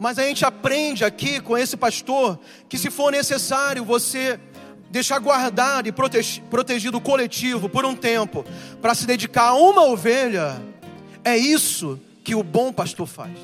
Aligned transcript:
Mas 0.00 0.18
a 0.18 0.22
gente 0.22 0.46
aprende 0.46 1.04
aqui 1.04 1.40
com 1.40 1.58
esse 1.58 1.76
pastor 1.76 2.40
que 2.70 2.78
se 2.78 2.90
for 2.90 3.12
necessário 3.12 3.84
você 3.84 4.40
deixar 4.90 5.18
guardado 5.18 5.90
e 5.90 5.92
protegido 5.92 6.96
o 6.96 7.00
coletivo 7.02 7.68
por 7.68 7.84
um 7.84 7.94
tempo 7.94 8.42
para 8.80 8.94
se 8.94 9.06
dedicar 9.06 9.48
a 9.48 9.54
uma 9.54 9.84
ovelha, 9.84 10.58
é 11.22 11.36
isso 11.36 12.00
que 12.24 12.34
o 12.34 12.42
bom 12.42 12.72
pastor 12.72 13.06
faz. 13.06 13.36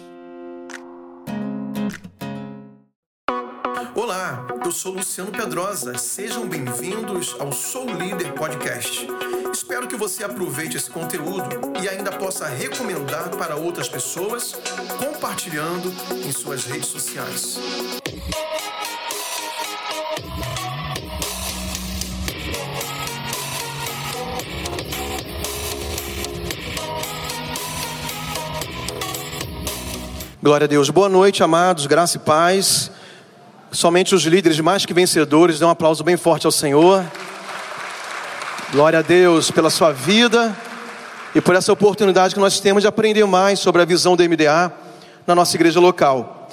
Olá, 3.95 4.47
eu 4.65 4.73
sou 4.73 4.93
Luciano 4.95 5.31
Pedrosa. 5.31 5.99
Sejam 5.99 6.49
bem-vindos 6.49 7.37
ao 7.39 7.53
Sou 7.53 7.85
Líder 7.85 8.33
Podcast. 8.33 9.07
Espero 9.57 9.89
que 9.89 9.97
você 9.97 10.23
aproveite 10.23 10.77
esse 10.77 10.91
conteúdo 10.91 11.49
e 11.83 11.89
ainda 11.89 12.13
possa 12.13 12.47
recomendar 12.47 13.31
para 13.31 13.57
outras 13.57 13.89
pessoas, 13.89 14.55
compartilhando 14.99 15.91
em 16.23 16.31
suas 16.31 16.67
redes 16.67 16.89
sociais. 16.89 17.59
Glória 30.43 30.67
a 30.67 30.69
Deus. 30.69 30.91
Boa 30.91 31.09
noite, 31.09 31.43
amados, 31.43 31.87
graça 31.87 32.19
e 32.19 32.21
paz. 32.21 32.91
Somente 33.73 34.15
os 34.15 34.23
líderes 34.25 34.61
mais 34.61 34.85
que 34.85 34.93
vencedores, 34.93 35.59
dê 35.59 35.65
um 35.65 35.71
aplauso 35.71 36.05
bem 36.05 36.19
forte 36.19 36.45
ao 36.45 36.53
Senhor. 36.53 37.03
Glória 38.73 38.99
a 38.99 39.03
Deus 39.03 39.49
pela 39.49 39.71
sua 39.71 39.93
vida 39.93 40.55
e 41.33 41.41
por 41.41 41.55
essa 41.55 41.73
oportunidade 41.73 42.35
que 42.35 42.41
nós 42.41 42.59
temos 42.59 42.83
de 42.83 42.89
aprender 42.89 43.25
mais 43.25 43.61
sobre 43.61 43.81
a 43.81 43.85
visão 43.85 44.17
da 44.17 44.25
MDA 44.25 44.73
na 45.25 45.37
nossa 45.37 45.57
igreja 45.57 45.79
local. 45.79 46.49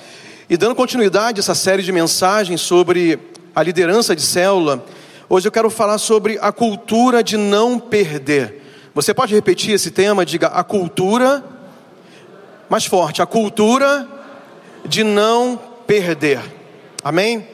E 0.48 0.56
dando 0.56 0.76
continuidade 0.76 1.40
a 1.40 1.42
essa 1.42 1.56
série 1.56 1.82
de 1.82 1.92
mensagens 1.92 2.62
sobre 2.62 3.18
a 3.56 3.64
liderança 3.64 4.16
de 4.16 4.22
célula, 4.22 4.86
hoje 5.28 5.48
eu 5.48 5.52
quero 5.52 5.72
falar 5.72 5.98
sobre 5.98 6.38
a 6.40 6.52
cultura 6.52 7.24
de 7.24 7.36
não 7.36 7.80
perder. 7.80 8.62
Você 8.94 9.12
pode 9.12 9.34
repetir 9.34 9.74
esse 9.74 9.90
tema? 9.90 10.24
Diga 10.24 10.48
a 10.50 10.64
cultura, 10.64 11.44
mais 12.70 12.86
forte, 12.86 13.24
a 13.24 13.26
cultura 13.26 14.08
de 14.86 15.04
não 15.04 15.60
perder. 15.88 16.42
Amém? 17.04 17.53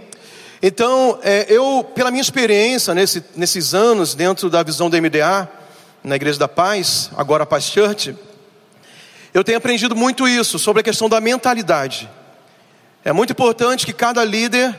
Então, 0.61 1.17
é, 1.23 1.45
eu, 1.47 1.89
pela 1.95 2.11
minha 2.11 2.21
experiência 2.21 2.93
nesse, 2.93 3.23
nesses 3.33 3.73
anos 3.73 4.13
dentro 4.13 4.49
da 4.49 4.61
visão 4.61 4.89
da 4.89 4.99
MDA, 4.99 5.49
na 6.03 6.17
Igreja 6.17 6.37
da 6.37 6.49
Paz, 6.49 7.09
agora 7.15 7.43
a 7.43 7.45
Paz 7.45 7.63
Church, 7.63 8.13
eu 9.33 9.41
tenho 9.41 9.57
aprendido 9.57 9.95
muito 9.95 10.27
isso, 10.27 10.59
sobre 10.59 10.81
a 10.81 10.83
questão 10.83 11.07
da 11.07 11.21
mentalidade. 11.21 12.09
É 13.05 13.13
muito 13.13 13.31
importante 13.31 13.85
que 13.85 13.93
cada 13.93 14.21
líder, 14.25 14.77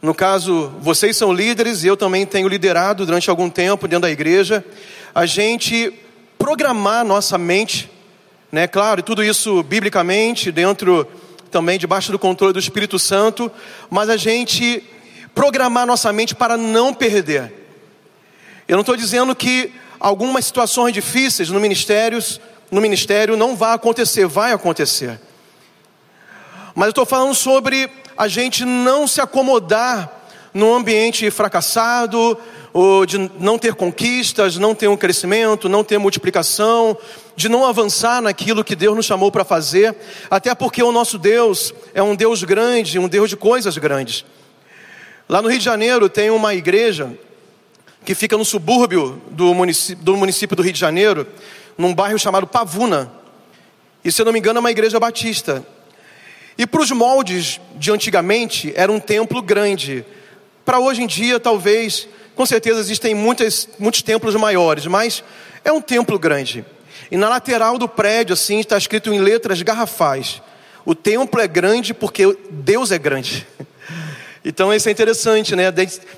no 0.00 0.12
caso, 0.12 0.72
vocês 0.80 1.16
são 1.16 1.32
líderes 1.32 1.84
e 1.84 1.86
eu 1.86 1.96
também 1.96 2.26
tenho 2.26 2.48
liderado 2.48 3.06
durante 3.06 3.30
algum 3.30 3.48
tempo 3.48 3.86
dentro 3.86 4.02
da 4.02 4.10
igreja, 4.10 4.64
a 5.14 5.26
gente 5.26 5.92
programar 6.36 7.04
nossa 7.04 7.38
mente, 7.38 7.88
né? 8.50 8.66
Claro, 8.66 9.00
tudo 9.00 9.22
isso 9.22 9.62
biblicamente, 9.62 10.50
dentro 10.50 11.06
também 11.52 11.78
debaixo 11.78 12.10
do 12.10 12.18
controle 12.18 12.52
do 12.52 12.58
Espírito 12.58 12.98
Santo, 12.98 13.52
mas 13.90 14.08
a 14.08 14.16
gente 14.16 14.82
programar 15.34 15.86
nossa 15.86 16.12
mente 16.12 16.34
para 16.34 16.56
não 16.56 16.92
perder. 16.92 17.52
Eu 18.66 18.76
não 18.76 18.80
estou 18.80 18.96
dizendo 18.96 19.36
que 19.36 19.72
algumas 20.00 20.46
situações 20.46 20.94
difíceis 20.94 21.50
no 21.50 21.60
ministério, 21.60 22.18
no 22.70 22.80
ministério 22.80 23.36
não 23.36 23.54
vai 23.54 23.74
acontecer, 23.74 24.26
vai 24.26 24.52
acontecer. 24.52 25.20
Mas 26.74 26.86
eu 26.86 26.90
estou 26.90 27.06
falando 27.06 27.34
sobre 27.34 27.90
a 28.16 28.26
gente 28.26 28.64
não 28.64 29.06
se 29.06 29.20
acomodar 29.20 30.10
num 30.54 30.74
ambiente 30.74 31.30
fracassado, 31.30 32.38
ou 32.72 33.04
de 33.04 33.18
não 33.38 33.58
ter 33.58 33.74
conquistas, 33.74 34.56
não 34.56 34.74
ter 34.74 34.88
um 34.88 34.96
crescimento, 34.96 35.68
não 35.68 35.84
ter 35.84 35.98
multiplicação, 35.98 36.96
de 37.36 37.48
não 37.48 37.66
avançar 37.66 38.22
naquilo 38.22 38.64
que 38.64 38.74
Deus 38.74 38.96
nos 38.96 39.06
chamou 39.06 39.30
para 39.30 39.44
fazer, 39.44 39.94
até 40.30 40.54
porque 40.54 40.82
o 40.82 40.92
nosso 40.92 41.18
Deus 41.18 41.74
é 41.92 42.02
um 42.02 42.14
Deus 42.14 42.42
grande, 42.44 42.98
um 42.98 43.08
Deus 43.08 43.28
de 43.28 43.36
coisas 43.36 43.76
grandes. 43.76 44.24
Lá 45.28 45.42
no 45.42 45.48
Rio 45.48 45.58
de 45.58 45.64
Janeiro 45.64 46.08
tem 46.08 46.30
uma 46.30 46.54
igreja 46.54 47.10
que 48.04 48.14
fica 48.14 48.36
no 48.36 48.44
subúrbio 48.44 49.20
do 49.30 49.54
município 49.54 50.04
do, 50.04 50.16
município 50.16 50.56
do 50.56 50.62
Rio 50.62 50.72
de 50.72 50.80
Janeiro, 50.80 51.26
num 51.76 51.94
bairro 51.94 52.18
chamado 52.18 52.46
Pavuna. 52.46 53.12
E 54.04 54.10
se 54.10 54.20
eu 54.20 54.26
não 54.26 54.32
me 54.32 54.38
engano 54.38 54.58
é 54.58 54.60
uma 54.60 54.70
igreja 54.70 54.98
batista. 54.98 55.64
E 56.58 56.66
para 56.66 56.82
os 56.82 56.90
moldes 56.90 57.60
de 57.76 57.90
antigamente 57.90 58.72
era 58.74 58.90
um 58.90 58.98
templo 58.98 59.40
grande. 59.40 60.04
Para 60.64 60.78
hoje 60.80 61.02
em 61.02 61.06
dia, 61.06 61.40
talvez, 61.40 62.08
com 62.34 62.46
certeza 62.46 62.80
existem 62.80 63.14
muitas, 63.14 63.68
muitos 63.78 64.02
templos 64.02 64.34
maiores, 64.34 64.86
mas 64.86 65.22
é 65.64 65.70
um 65.72 65.80
templo 65.80 66.18
grande. 66.18 66.64
E 67.10 67.16
na 67.16 67.28
lateral 67.28 67.78
do 67.78 67.88
prédio, 67.88 68.32
assim, 68.32 68.60
está 68.60 68.76
escrito 68.76 69.12
em 69.12 69.20
letras 69.20 69.60
garrafais: 69.62 70.40
O 70.84 70.94
templo 70.94 71.40
é 71.40 71.46
grande 71.46 71.92
porque 71.92 72.36
Deus 72.50 72.90
é 72.90 72.98
grande. 72.98 73.46
Então 74.44 74.74
isso 74.74 74.88
é 74.88 74.92
interessante, 74.92 75.54
né? 75.54 75.70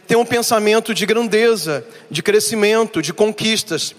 Tem 0.06 0.16
um 0.16 0.24
pensamento 0.24 0.94
de 0.94 1.04
grandeza, 1.04 1.86
de 2.10 2.22
crescimento, 2.22 3.02
de 3.02 3.12
conquistas. 3.12 3.94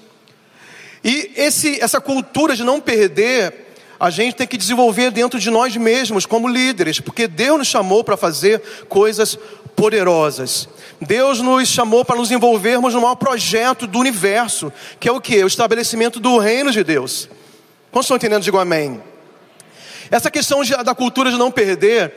E 1.03 1.31
esse, 1.35 1.79
essa 1.79 2.01
cultura 2.01 2.55
de 2.55 2.63
não 2.63 2.81
perder, 2.81 3.64
a 3.99 4.09
gente 4.09 4.35
tem 4.35 4.47
que 4.47 4.57
desenvolver 4.57 5.11
dentro 5.11 5.39
de 5.39 5.49
nós 5.49 5.75
mesmos, 5.77 6.25
como 6.25 6.47
líderes, 6.47 6.99
porque 6.99 7.27
Deus 7.27 7.59
nos 7.59 7.67
chamou 7.67 8.03
para 8.03 8.17
fazer 8.17 8.61
coisas 8.89 9.37
poderosas. 9.75 10.67
Deus 11.01 11.39
nos 11.39 11.67
chamou 11.67 12.03
para 12.05 12.15
nos 12.15 12.31
envolvermos 12.31 12.93
no 12.93 13.01
maior 13.01 13.15
projeto 13.15 13.85
do 13.85 13.99
universo, 13.99 14.71
que 14.99 15.09
é 15.09 15.11
o 15.11 15.21
que? 15.21 15.43
O 15.43 15.47
estabelecimento 15.47 16.19
do 16.19 16.37
reino 16.37 16.71
de 16.71 16.83
Deus. 16.83 17.29
Quantos 17.91 18.05
estão 18.05 18.17
entendendo? 18.17 18.43
Digo 18.43 18.57
amém. 18.57 19.01
Essa 20.11 20.29
questão 20.29 20.61
da 20.83 20.93
cultura 20.93 21.31
de 21.31 21.37
não 21.37 21.51
perder, 21.51 22.13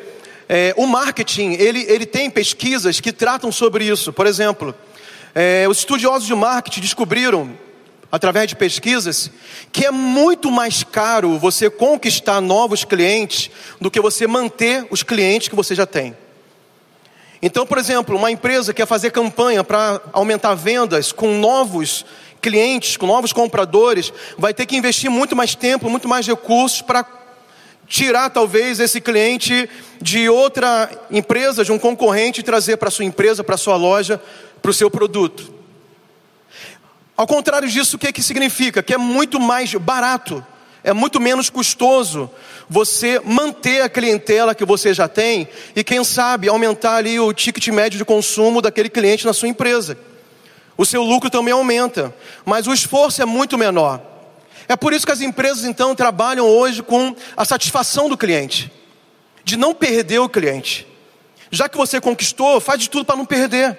é, 0.48 0.74
o 0.76 0.86
marketing, 0.86 1.52
ele, 1.52 1.84
ele 1.88 2.06
tem 2.06 2.30
pesquisas 2.30 3.00
que 3.00 3.12
tratam 3.12 3.50
sobre 3.50 3.84
isso. 3.84 4.12
Por 4.12 4.26
exemplo, 4.26 4.74
é, 5.34 5.66
os 5.68 5.78
estudiosos 5.78 6.26
de 6.26 6.34
marketing 6.34 6.80
descobriram, 6.80 7.50
através 8.10 8.48
de 8.48 8.56
pesquisas, 8.56 9.30
que 9.70 9.84
é 9.84 9.90
muito 9.90 10.50
mais 10.50 10.82
caro 10.82 11.38
você 11.38 11.68
conquistar 11.68 12.40
novos 12.40 12.84
clientes 12.84 13.50
do 13.80 13.90
que 13.90 14.00
você 14.00 14.26
manter 14.26 14.86
os 14.90 15.02
clientes 15.02 15.48
que 15.48 15.56
você 15.56 15.74
já 15.74 15.86
tem. 15.86 16.16
Então, 17.40 17.64
por 17.64 17.78
exemplo, 17.78 18.16
uma 18.16 18.30
empresa 18.30 18.74
quer 18.74 18.86
fazer 18.86 19.12
campanha 19.12 19.62
para 19.62 20.00
aumentar 20.12 20.54
vendas 20.54 21.12
com 21.12 21.38
novos 21.38 22.04
clientes, 22.40 22.96
com 22.96 23.06
novos 23.06 23.32
compradores, 23.32 24.12
vai 24.36 24.54
ter 24.54 24.66
que 24.66 24.76
investir 24.76 25.10
muito 25.10 25.36
mais 25.36 25.54
tempo, 25.54 25.90
muito 25.90 26.08
mais 26.08 26.26
recursos 26.26 26.82
para 26.82 27.06
tirar 27.86 28.30
talvez 28.30 28.80
esse 28.80 29.00
cliente 29.00 29.68
de 30.00 30.28
outra 30.28 30.90
empresa, 31.10 31.64
de 31.64 31.72
um 31.72 31.78
concorrente 31.78 32.40
e 32.40 32.44
trazer 32.44 32.76
para 32.76 32.90
sua 32.90 33.04
empresa, 33.04 33.42
para 33.42 33.56
sua 33.56 33.76
loja, 33.76 34.20
para 34.60 34.70
o 34.70 34.74
seu 34.74 34.90
produto. 34.90 35.57
Ao 37.18 37.26
contrário 37.26 37.68
disso, 37.68 37.96
o 37.96 37.98
que, 37.98 38.06
é 38.06 38.12
que 38.12 38.22
significa? 38.22 38.82
Que 38.82 38.94
é 38.94 38.98
muito 38.98 39.38
mais 39.38 39.74
barato 39.74 40.42
é 40.88 40.92
muito 40.92 41.20
menos 41.20 41.50
custoso 41.50 42.30
você 42.68 43.20
manter 43.24 43.82
a 43.82 43.88
clientela 43.88 44.54
que 44.54 44.64
você 44.64 44.94
já 44.94 45.08
tem 45.08 45.48
e, 45.74 45.82
quem 45.82 46.02
sabe, 46.04 46.48
aumentar 46.48 46.96
ali 46.96 47.18
o 47.18 47.32
ticket 47.32 47.66
médio 47.68 47.98
de 47.98 48.04
consumo 48.04 48.62
daquele 48.62 48.88
cliente 48.88 49.26
na 49.26 49.32
sua 49.32 49.48
empresa. 49.48 49.98
O 50.76 50.86
seu 50.86 51.02
lucro 51.02 51.28
também 51.28 51.52
aumenta, 51.52 52.14
mas 52.44 52.66
o 52.66 52.72
esforço 52.72 53.20
é 53.20 53.24
muito 53.24 53.58
menor. 53.58 54.00
É 54.68 54.76
por 54.76 54.92
isso 54.92 55.04
que 55.04 55.12
as 55.12 55.20
empresas 55.20 55.64
então 55.64 55.94
trabalham 55.94 56.46
hoje 56.46 56.82
com 56.82 57.14
a 57.36 57.44
satisfação 57.44 58.08
do 58.08 58.16
cliente, 58.16 58.70
de 59.44 59.56
não 59.56 59.74
perder 59.74 60.20
o 60.20 60.28
cliente. 60.28 60.86
Já 61.50 61.68
que 61.68 61.76
você 61.76 62.00
conquistou, 62.00 62.60
faz 62.60 62.80
de 62.80 62.88
tudo 62.88 63.04
para 63.04 63.16
não 63.16 63.26
perder. 63.26 63.76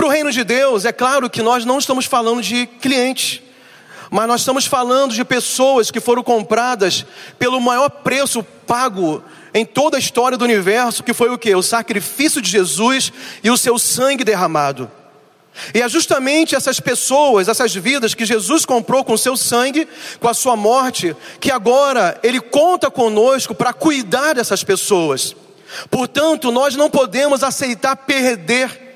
Para 0.00 0.06
o 0.06 0.10
reino 0.10 0.32
de 0.32 0.42
Deus, 0.42 0.86
é 0.86 0.92
claro 0.92 1.28
que 1.28 1.42
nós 1.42 1.66
não 1.66 1.78
estamos 1.78 2.06
falando 2.06 2.40
de 2.40 2.64
clientes 2.66 3.42
mas 4.10 4.26
nós 4.26 4.40
estamos 4.40 4.64
falando 4.64 5.12
de 5.12 5.22
pessoas 5.24 5.90
que 5.90 6.00
foram 6.00 6.22
compradas 6.22 7.04
pelo 7.38 7.60
maior 7.60 7.90
preço 7.90 8.42
pago 8.42 9.22
em 9.52 9.64
toda 9.64 9.98
a 9.98 10.00
história 10.00 10.38
do 10.38 10.44
universo, 10.44 11.04
que 11.04 11.12
foi 11.12 11.28
o 11.28 11.36
que? 11.36 11.54
O 11.54 11.62
sacrifício 11.62 12.40
de 12.40 12.50
Jesus 12.50 13.12
e 13.44 13.50
o 13.50 13.58
seu 13.58 13.78
sangue 13.78 14.24
derramado. 14.24 14.90
E 15.74 15.82
é 15.82 15.88
justamente 15.88 16.56
essas 16.56 16.80
pessoas, 16.80 17.46
essas 17.46 17.74
vidas 17.74 18.14
que 18.14 18.24
Jesus 18.24 18.64
comprou 18.64 19.04
com 19.04 19.12
o 19.12 19.18
seu 19.18 19.36
sangue, 19.36 19.86
com 20.18 20.28
a 20.28 20.34
sua 20.34 20.56
morte, 20.56 21.14
que 21.38 21.52
agora 21.52 22.18
Ele 22.22 22.40
conta 22.40 22.90
conosco 22.90 23.54
para 23.54 23.74
cuidar 23.74 24.34
dessas 24.34 24.64
pessoas. 24.64 25.36
Portanto, 25.90 26.50
nós 26.50 26.74
não 26.74 26.88
podemos 26.90 27.44
aceitar 27.44 27.94
perder 27.94 28.89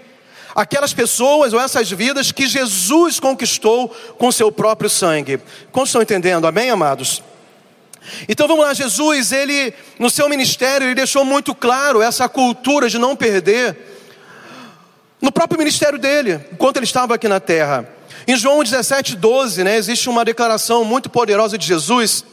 aquelas 0.54 0.94
pessoas 0.94 1.52
ou 1.52 1.60
essas 1.60 1.90
vidas 1.90 2.30
que 2.30 2.46
Jesus 2.46 3.18
conquistou 3.18 3.88
com 4.18 4.30
seu 4.30 4.52
próprio 4.52 4.88
sangue. 4.88 5.40
Como 5.72 5.84
estão 5.86 6.00
entendendo? 6.00 6.46
Amém, 6.46 6.70
amados? 6.70 7.22
Então 8.28 8.46
vamos 8.46 8.64
lá, 8.64 8.74
Jesus, 8.74 9.32
ele 9.32 9.72
no 9.98 10.10
seu 10.10 10.28
ministério, 10.28 10.86
ele 10.86 10.94
deixou 10.94 11.24
muito 11.24 11.54
claro 11.54 12.02
essa 12.02 12.28
cultura 12.28 12.88
de 12.88 12.98
não 12.98 13.16
perder 13.16 13.76
no 15.20 15.32
próprio 15.32 15.58
ministério 15.58 15.98
dele, 15.98 16.38
enquanto 16.52 16.76
ele 16.76 16.84
estava 16.84 17.14
aqui 17.14 17.26
na 17.26 17.40
terra. 17.40 17.88
Em 18.26 18.36
João 18.36 18.62
17, 18.62 19.16
12, 19.16 19.64
né, 19.64 19.76
existe 19.76 20.08
uma 20.08 20.24
declaração 20.24 20.84
muito 20.84 21.08
poderosa 21.08 21.56
de 21.56 21.66
Jesus, 21.66 22.24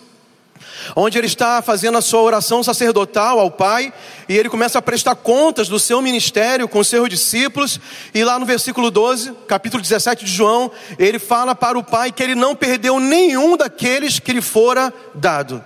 onde 0.96 1.18
ele 1.18 1.28
está 1.28 1.62
fazendo 1.62 1.98
a 1.98 2.02
sua 2.02 2.22
oração 2.22 2.64
sacerdotal 2.64 3.40
ao 3.40 3.52
Pai, 3.52 3.94
e 4.28 4.38
ele 4.38 4.50
começa 4.50 4.80
a 4.80 4.82
prestar 4.82 5.16
contas 5.16 5.68
do 5.68 5.80
seu 5.80 6.02
ministério 6.02 6.68
com 6.68 6.80
os 6.80 6.88
seus 6.88 7.10
discípulos, 7.10 7.80
e 8.14 8.24
lá 8.24 8.38
no 8.40 8.46
versículo 8.46 8.92
12, 8.92 9.34
capítulo 9.48 9.82
17 9.82 10.26
de 10.26 10.32
João, 10.32 10.72
ele 10.98 11.20
fala 11.20 11.56
para 11.56 11.78
o 11.78 11.84
Pai 11.84 12.12
que 12.12 12.24
ele 12.24 12.36
não 12.36 12.56
perdeu 12.56 13.00
nenhum 13.00 13.58
daqueles 13.58 14.20
que 14.20 14.34
lhe 14.34 14.42
fora 14.42 14.94
dado. 15.14 15.64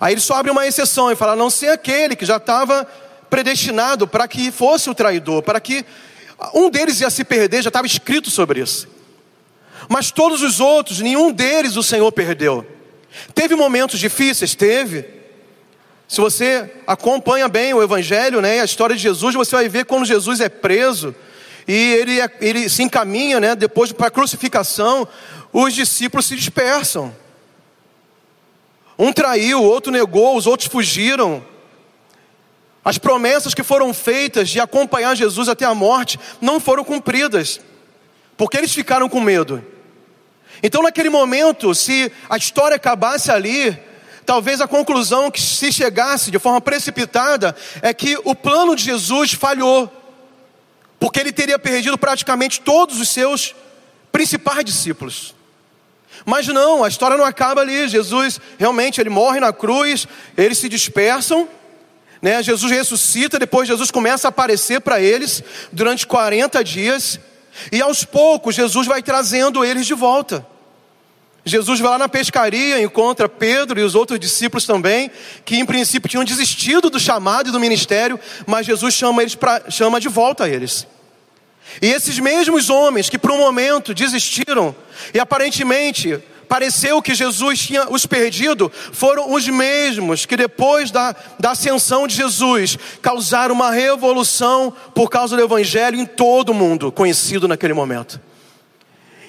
Aí 0.00 0.14
ele 0.14 0.20
só 0.20 0.34
abre 0.34 0.50
uma 0.50 0.66
exceção 0.66 1.10
e 1.10 1.16
fala: 1.16 1.34
não 1.34 1.50
ser 1.50 1.68
aquele 1.68 2.14
que 2.14 2.24
já 2.24 2.36
estava 2.36 2.86
predestinado 3.28 4.06
para 4.06 4.26
que 4.28 4.50
fosse 4.50 4.88
o 4.88 4.94
traidor, 4.94 5.42
para 5.42 5.60
que 5.60 5.84
um 6.54 6.70
deles 6.70 7.00
ia 7.00 7.10
se 7.10 7.24
perder, 7.24 7.62
já 7.62 7.68
estava 7.68 7.86
escrito 7.86 8.30
sobre 8.30 8.60
isso. 8.60 8.88
Mas 9.88 10.10
todos 10.10 10.42
os 10.42 10.60
outros, 10.60 11.00
nenhum 11.00 11.32
deles 11.32 11.76
o 11.76 11.82
Senhor 11.82 12.10
perdeu. 12.12 12.66
Teve 13.34 13.54
momentos 13.54 13.98
difíceis? 13.98 14.54
Teve. 14.54 15.04
Se 16.08 16.20
você 16.20 16.70
acompanha 16.86 17.48
bem 17.48 17.74
o 17.74 17.82
Evangelho, 17.82 18.40
né, 18.40 18.60
a 18.60 18.64
história 18.64 18.96
de 18.96 19.02
Jesus, 19.02 19.34
você 19.34 19.54
vai 19.54 19.68
ver 19.68 19.84
quando 19.84 20.06
Jesus 20.06 20.40
é 20.40 20.48
preso 20.48 21.14
e 21.66 21.74
ele, 21.74 22.18
é, 22.18 22.30
ele 22.40 22.68
se 22.70 22.82
encaminha, 22.82 23.38
né, 23.38 23.54
depois 23.54 23.92
para 23.92 24.06
a 24.06 24.10
crucificação, 24.10 25.06
os 25.52 25.74
discípulos 25.74 26.24
se 26.24 26.34
dispersam. 26.34 27.14
Um 28.98 29.12
traiu, 29.12 29.60
o 29.60 29.64
outro 29.64 29.92
negou, 29.92 30.34
os 30.34 30.46
outros 30.46 30.68
fugiram. 30.68 31.44
As 32.82 32.96
promessas 32.96 33.52
que 33.52 33.62
foram 33.62 33.92
feitas 33.92 34.48
de 34.48 34.58
acompanhar 34.58 35.14
Jesus 35.14 35.46
até 35.46 35.66
a 35.66 35.74
morte 35.74 36.18
não 36.40 36.58
foram 36.58 36.82
cumpridas, 36.82 37.60
porque 38.34 38.56
eles 38.56 38.72
ficaram 38.72 39.10
com 39.10 39.20
medo. 39.20 39.62
Então, 40.62 40.82
naquele 40.82 41.08
momento, 41.08 41.74
se 41.74 42.10
a 42.28 42.36
história 42.36 42.76
acabasse 42.76 43.30
ali, 43.30 43.78
talvez 44.26 44.60
a 44.60 44.68
conclusão 44.68 45.30
que 45.30 45.40
se 45.40 45.72
chegasse 45.72 46.30
de 46.30 46.38
forma 46.38 46.60
precipitada 46.60 47.56
é 47.80 47.94
que 47.94 48.18
o 48.24 48.34
plano 48.34 48.74
de 48.74 48.84
Jesus 48.84 49.32
falhou, 49.32 49.90
porque 50.98 51.20
ele 51.20 51.32
teria 51.32 51.58
perdido 51.58 51.96
praticamente 51.96 52.60
todos 52.60 53.00
os 53.00 53.08
seus 53.08 53.54
principais 54.10 54.64
discípulos. 54.64 55.34
Mas 56.24 56.46
não, 56.48 56.84
a 56.84 56.88
história 56.88 57.16
não 57.16 57.24
acaba 57.24 57.60
ali. 57.60 57.88
Jesus 57.88 58.40
realmente 58.58 59.00
ele 59.00 59.10
morre 59.10 59.40
na 59.40 59.52
cruz, 59.52 60.06
eles 60.36 60.58
se 60.58 60.68
dispersam, 60.68 61.48
né? 62.20 62.42
Jesus 62.42 62.70
ressuscita, 62.70 63.38
depois 63.38 63.68
Jesus 63.68 63.90
começa 63.90 64.28
a 64.28 64.30
aparecer 64.30 64.80
para 64.80 65.00
eles 65.00 65.42
durante 65.72 66.06
40 66.06 66.62
dias. 66.64 67.20
E 67.72 67.80
aos 67.80 68.04
poucos, 68.04 68.54
Jesus 68.54 68.86
vai 68.86 69.02
trazendo 69.02 69.64
eles 69.64 69.86
de 69.86 69.94
volta. 69.94 70.46
Jesus 71.44 71.80
vai 71.80 71.90
lá 71.90 71.98
na 71.98 72.08
pescaria, 72.08 72.80
encontra 72.80 73.28
Pedro 73.28 73.80
e 73.80 73.82
os 73.82 73.94
outros 73.94 74.20
discípulos 74.20 74.66
também, 74.66 75.10
que 75.44 75.56
em 75.56 75.64
princípio 75.64 76.08
tinham 76.08 76.24
desistido 76.24 76.90
do 76.90 77.00
chamado 77.00 77.48
e 77.48 77.52
do 77.52 77.60
ministério, 77.60 78.20
mas 78.46 78.66
Jesus 78.66 78.94
chama 78.94 79.22
eles 79.22 79.34
pra, 79.34 79.62
chama 79.70 79.98
de 80.00 80.08
volta 80.08 80.48
eles. 80.48 80.86
E 81.82 81.86
esses 81.86 82.18
mesmos 82.18 82.70
homens 82.70 83.08
que 83.08 83.18
por 83.18 83.30
um 83.30 83.38
momento 83.38 83.94
desistiram 83.94 84.74
e 85.12 85.18
aparentemente 85.18 86.22
pareceu 86.48 87.02
que 87.02 87.14
Jesus 87.14 87.60
tinha 87.60 87.88
os 87.90 88.06
perdido, 88.06 88.72
foram 88.92 89.32
os 89.32 89.46
mesmos 89.46 90.24
que 90.24 90.36
depois 90.36 90.90
da, 90.90 91.14
da 91.38 91.50
ascensão 91.50 92.06
de 92.06 92.14
Jesus 92.14 92.78
causaram 93.02 93.54
uma 93.54 93.70
revolução 93.70 94.72
por 94.94 95.10
causa 95.10 95.36
do 95.36 95.42
Evangelho 95.42 95.98
em 95.98 96.06
todo 96.06 96.50
o 96.50 96.54
mundo, 96.54 96.90
conhecido 96.90 97.46
naquele 97.46 97.74
momento. 97.74 98.20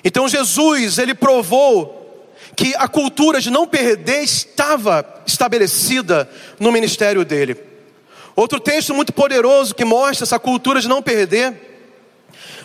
Então 0.03 0.27
Jesus, 0.27 0.97
ele 0.97 1.13
provou 1.13 1.97
que 2.55 2.73
a 2.75 2.87
cultura 2.87 3.39
de 3.41 3.49
não 3.49 3.67
perder 3.67 4.23
estava 4.23 5.05
estabelecida 5.25 6.29
no 6.59 6.71
ministério 6.71 7.23
dele. 7.25 7.55
Outro 8.35 8.59
texto 8.59 8.93
muito 8.93 9.11
poderoso 9.11 9.75
que 9.75 9.83
mostra 9.83 10.23
essa 10.23 10.39
cultura 10.39 10.79
de 10.79 10.87
não 10.87 11.01
perder, 11.01 11.67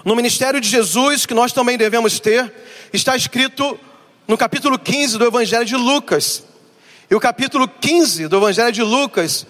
no 0.05 0.15
ministério 0.15 0.61
de 0.61 0.69
Jesus, 0.69 1.27
que 1.27 1.35
nós 1.35 1.53
também 1.53 1.77
devemos 1.77 2.21
ter, 2.21 2.53
está 2.93 3.17
escrito 3.17 3.79
no 4.27 4.37
capítulo 4.39 4.79
15 4.79 5.19
do 5.19 5.27
Evangelho 5.27 5.65
de 5.65 5.77
Lucas. 5.77 6.45
E 7.11 7.15
o 7.15 7.21
capítulo 7.21 7.69
15 7.69 8.29
do 8.29 8.37
Evangelho 8.37 8.73
de 8.73 8.83
Lucas, 8.83 9.47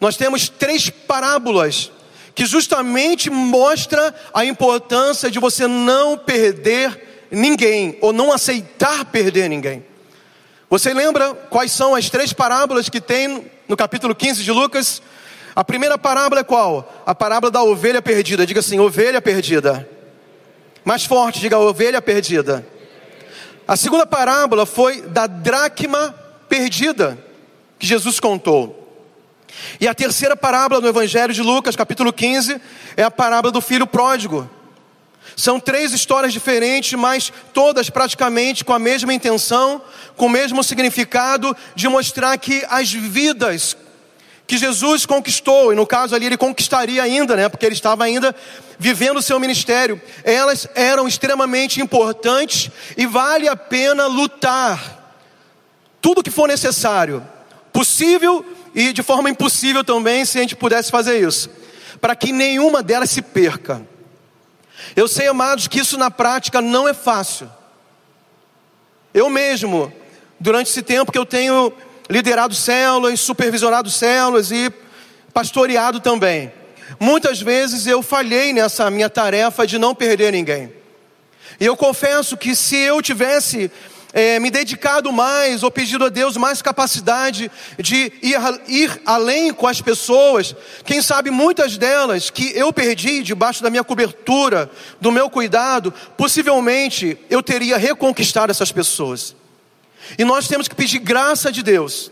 nós 0.00 0.16
temos 0.16 0.48
três 0.48 0.88
parábolas 0.88 1.90
que 2.34 2.46
justamente 2.46 3.30
mostra 3.30 4.14
a 4.32 4.44
importância 4.44 5.30
de 5.30 5.38
você 5.38 5.66
não 5.66 6.18
perder 6.18 7.26
ninguém 7.30 7.98
ou 8.00 8.12
não 8.12 8.32
aceitar 8.32 9.04
perder 9.06 9.48
ninguém. 9.48 9.84
Você 10.68 10.92
lembra 10.92 11.34
quais 11.34 11.72
são 11.72 11.94
as 11.94 12.10
três 12.10 12.32
parábolas 12.32 12.88
que 12.88 13.00
tem 13.00 13.50
no 13.68 13.76
capítulo 13.76 14.14
15 14.14 14.42
de 14.42 14.50
Lucas? 14.50 15.00
A 15.54 15.64
primeira 15.64 15.96
parábola 15.96 16.40
é 16.40 16.44
qual? 16.44 17.02
A 17.06 17.14
parábola 17.14 17.50
da 17.50 17.62
ovelha 17.62 18.02
perdida. 18.02 18.46
Diga 18.46 18.60
assim: 18.60 18.78
ovelha 18.78 19.22
perdida. 19.22 19.88
Mais 20.84 21.04
forte, 21.04 21.40
diga 21.40 21.58
ovelha 21.58 22.02
perdida. 22.02 22.66
A 23.66 23.76
segunda 23.76 24.06
parábola 24.06 24.64
foi 24.64 25.02
da 25.02 25.26
dracma 25.26 26.14
perdida, 26.48 27.18
que 27.78 27.86
Jesus 27.86 28.20
contou. 28.20 28.84
E 29.80 29.88
a 29.88 29.94
terceira 29.94 30.36
parábola 30.36 30.80
no 30.80 30.88
Evangelho 30.88 31.34
de 31.34 31.42
Lucas, 31.42 31.74
capítulo 31.74 32.12
15, 32.12 32.60
é 32.96 33.02
a 33.02 33.10
parábola 33.10 33.50
do 33.50 33.60
filho 33.60 33.86
pródigo. 33.86 34.48
São 35.34 35.58
três 35.58 35.92
histórias 35.92 36.32
diferentes, 36.32 36.98
mas 36.98 37.32
todas 37.52 37.90
praticamente 37.90 38.64
com 38.64 38.72
a 38.72 38.78
mesma 38.78 39.12
intenção, 39.12 39.82
com 40.16 40.26
o 40.26 40.30
mesmo 40.30 40.62
significado 40.62 41.54
de 41.74 41.88
mostrar 41.88 42.38
que 42.38 42.64
as 42.70 42.92
vidas 42.92 43.76
que 44.46 44.56
Jesus 44.56 45.04
conquistou, 45.04 45.72
e 45.72 45.76
no 45.76 45.86
caso 45.86 46.14
ali 46.14 46.26
ele 46.26 46.36
conquistaria 46.36 47.02
ainda, 47.02 47.34
né, 47.34 47.48
porque 47.48 47.66
ele 47.66 47.74
estava 47.74 48.04
ainda 48.04 48.34
vivendo 48.78 49.16
o 49.16 49.22
seu 49.22 49.40
ministério, 49.40 50.00
elas 50.22 50.68
eram 50.74 51.08
extremamente 51.08 51.80
importantes 51.80 52.70
e 52.96 53.06
vale 53.06 53.48
a 53.48 53.56
pena 53.56 54.06
lutar 54.06 55.14
tudo 56.00 56.22
que 56.22 56.30
for 56.30 56.46
necessário, 56.46 57.26
possível 57.72 58.44
e 58.74 58.92
de 58.92 59.02
forma 59.02 59.28
impossível 59.28 59.82
também, 59.82 60.24
se 60.24 60.38
a 60.38 60.42
gente 60.42 60.54
pudesse 60.54 60.90
fazer 60.90 61.18
isso, 61.26 61.50
para 62.00 62.14
que 62.14 62.30
nenhuma 62.30 62.82
delas 62.82 63.10
se 63.10 63.22
perca. 63.22 63.82
Eu 64.94 65.08
sei, 65.08 65.26
amados, 65.26 65.66
que 65.66 65.80
isso 65.80 65.98
na 65.98 66.10
prática 66.10 66.60
não 66.60 66.86
é 66.86 66.94
fácil. 66.94 67.50
Eu 69.12 69.28
mesmo, 69.30 69.92
durante 70.38 70.70
esse 70.70 70.82
tempo 70.82 71.10
que 71.10 71.18
eu 71.18 71.26
tenho 71.26 71.72
liderado 72.08 72.54
células, 72.54 73.20
supervisionado 73.20 73.90
células 73.90 74.50
e 74.50 74.72
pastoreado 75.32 76.00
também. 76.00 76.52
Muitas 77.00 77.40
vezes 77.40 77.86
eu 77.86 78.02
falhei 78.02 78.52
nessa 78.52 78.90
minha 78.90 79.10
tarefa 79.10 79.66
de 79.66 79.78
não 79.78 79.94
perder 79.94 80.32
ninguém. 80.32 80.72
E 81.58 81.64
eu 81.64 81.76
confesso 81.76 82.36
que 82.36 82.54
se 82.54 82.76
eu 82.76 83.02
tivesse 83.02 83.70
é, 84.12 84.38
me 84.40 84.50
dedicado 84.50 85.12
mais, 85.12 85.62
ou 85.62 85.70
pedido 85.70 86.04
a 86.04 86.08
Deus 86.08 86.36
mais 86.36 86.62
capacidade 86.62 87.50
de 87.78 88.12
ir, 88.22 88.38
ir 88.66 89.02
além 89.04 89.52
com 89.52 89.66
as 89.66 89.80
pessoas, 89.80 90.54
quem 90.84 91.02
sabe 91.02 91.30
muitas 91.30 91.76
delas 91.76 92.30
que 92.30 92.52
eu 92.56 92.72
perdi 92.72 93.22
debaixo 93.22 93.62
da 93.62 93.68
minha 93.68 93.84
cobertura, 93.84 94.70
do 95.00 95.12
meu 95.12 95.28
cuidado, 95.28 95.92
possivelmente 96.16 97.18
eu 97.28 97.42
teria 97.42 97.76
reconquistado 97.76 98.50
essas 98.50 98.72
pessoas. 98.72 99.34
E 100.18 100.24
nós 100.24 100.48
temos 100.48 100.68
que 100.68 100.74
pedir 100.74 100.98
graça 100.98 101.50
de 101.50 101.62
Deus 101.62 102.10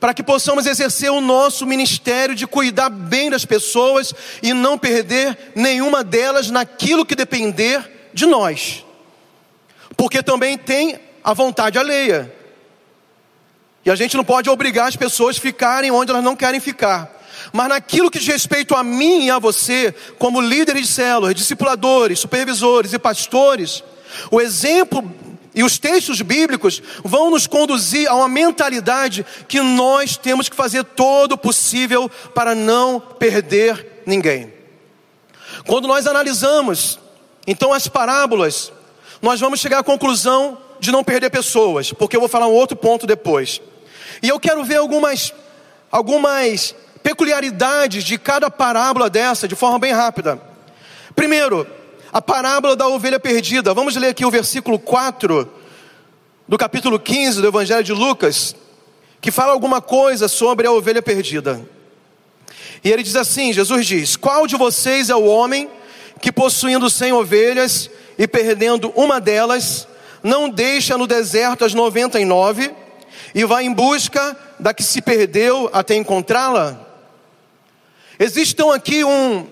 para 0.00 0.14
que 0.14 0.22
possamos 0.22 0.66
exercer 0.66 1.10
o 1.10 1.20
nosso 1.20 1.66
ministério 1.66 2.34
de 2.34 2.46
cuidar 2.46 2.88
bem 2.90 3.30
das 3.30 3.44
pessoas 3.44 4.12
e 4.42 4.52
não 4.52 4.78
perder 4.78 5.52
nenhuma 5.54 6.02
delas 6.02 6.50
naquilo 6.50 7.06
que 7.06 7.14
depender 7.14 8.10
de 8.12 8.26
nós. 8.26 8.84
Porque 9.96 10.22
também 10.22 10.58
tem 10.58 10.98
a 11.22 11.32
vontade 11.32 11.78
alheia. 11.78 12.32
E 13.84 13.90
a 13.90 13.94
gente 13.94 14.16
não 14.16 14.24
pode 14.24 14.50
obrigar 14.50 14.88
as 14.88 14.96
pessoas 14.96 15.36
a 15.36 15.40
ficarem 15.40 15.90
onde 15.90 16.10
elas 16.10 16.24
não 16.24 16.36
querem 16.36 16.60
ficar. 16.60 17.14
Mas 17.52 17.68
naquilo 17.68 18.10
que 18.10 18.18
diz 18.18 18.26
respeito 18.26 18.74
a 18.74 18.82
mim 18.82 19.26
e 19.26 19.30
a 19.30 19.38
você, 19.38 19.94
como 20.18 20.40
líderes 20.40 20.88
de 20.88 20.92
células, 20.92 21.34
discipuladores, 21.34 22.18
supervisores 22.18 22.92
e 22.92 22.98
pastores, 22.98 23.84
o 24.30 24.40
exemplo 24.40 25.02
e 25.56 25.64
os 25.64 25.78
textos 25.78 26.20
bíblicos 26.20 26.82
vão 27.02 27.30
nos 27.30 27.46
conduzir 27.46 28.06
a 28.10 28.14
uma 28.14 28.28
mentalidade 28.28 29.24
que 29.48 29.58
nós 29.62 30.18
temos 30.18 30.50
que 30.50 30.54
fazer 30.54 30.84
todo 30.84 31.32
o 31.32 31.38
possível 31.38 32.10
para 32.34 32.54
não 32.54 33.00
perder 33.00 34.02
ninguém. 34.04 34.52
Quando 35.66 35.88
nós 35.88 36.06
analisamos, 36.06 36.98
então, 37.46 37.72
as 37.72 37.88
parábolas, 37.88 38.70
nós 39.22 39.40
vamos 39.40 39.58
chegar 39.58 39.78
à 39.78 39.82
conclusão 39.82 40.58
de 40.78 40.92
não 40.92 41.02
perder 41.02 41.30
pessoas, 41.30 41.90
porque 41.90 42.16
eu 42.16 42.20
vou 42.20 42.28
falar 42.28 42.48
um 42.48 42.52
outro 42.52 42.76
ponto 42.76 43.06
depois. 43.06 43.62
E 44.22 44.28
eu 44.28 44.38
quero 44.38 44.62
ver 44.62 44.76
algumas, 44.76 45.32
algumas 45.90 46.74
peculiaridades 47.02 48.04
de 48.04 48.18
cada 48.18 48.50
parábola 48.50 49.08
dessa, 49.08 49.48
de 49.48 49.54
forma 49.54 49.78
bem 49.78 49.92
rápida. 49.92 50.38
Primeiro, 51.14 51.66
a 52.16 52.22
parábola 52.22 52.74
da 52.74 52.88
ovelha 52.88 53.20
perdida. 53.20 53.74
Vamos 53.74 53.94
ler 53.94 54.08
aqui 54.08 54.24
o 54.24 54.30
versículo 54.30 54.78
4 54.78 55.46
do 56.48 56.56
capítulo 56.56 56.98
15 56.98 57.42
do 57.42 57.46
Evangelho 57.46 57.84
de 57.84 57.92
Lucas, 57.92 58.56
que 59.20 59.30
fala 59.30 59.52
alguma 59.52 59.82
coisa 59.82 60.26
sobre 60.26 60.66
a 60.66 60.72
ovelha 60.72 61.02
perdida. 61.02 61.60
E 62.82 62.90
ele 62.90 63.02
diz 63.02 63.16
assim: 63.16 63.52
Jesus 63.52 63.86
diz: 63.86 64.16
Qual 64.16 64.46
de 64.46 64.56
vocês 64.56 65.10
é 65.10 65.14
o 65.14 65.26
homem 65.26 65.68
que, 66.18 66.32
possuindo 66.32 66.88
cem 66.88 67.12
ovelhas 67.12 67.90
e 68.16 68.26
perdendo 68.26 68.90
uma 68.96 69.20
delas, 69.20 69.86
não 70.22 70.48
deixa 70.48 70.96
no 70.96 71.06
deserto 71.06 71.66
as 71.66 71.74
noventa 71.74 72.18
e 72.18 72.24
nove 72.24 72.74
e 73.34 73.44
vai 73.44 73.66
em 73.66 73.74
busca 73.74 74.34
da 74.58 74.72
que 74.72 74.82
se 74.82 75.02
perdeu 75.02 75.68
até 75.70 75.94
encontrá-la? 75.94 76.80
Existe 78.18 78.54
então 78.54 78.72
aqui 78.72 79.04
um, 79.04 79.46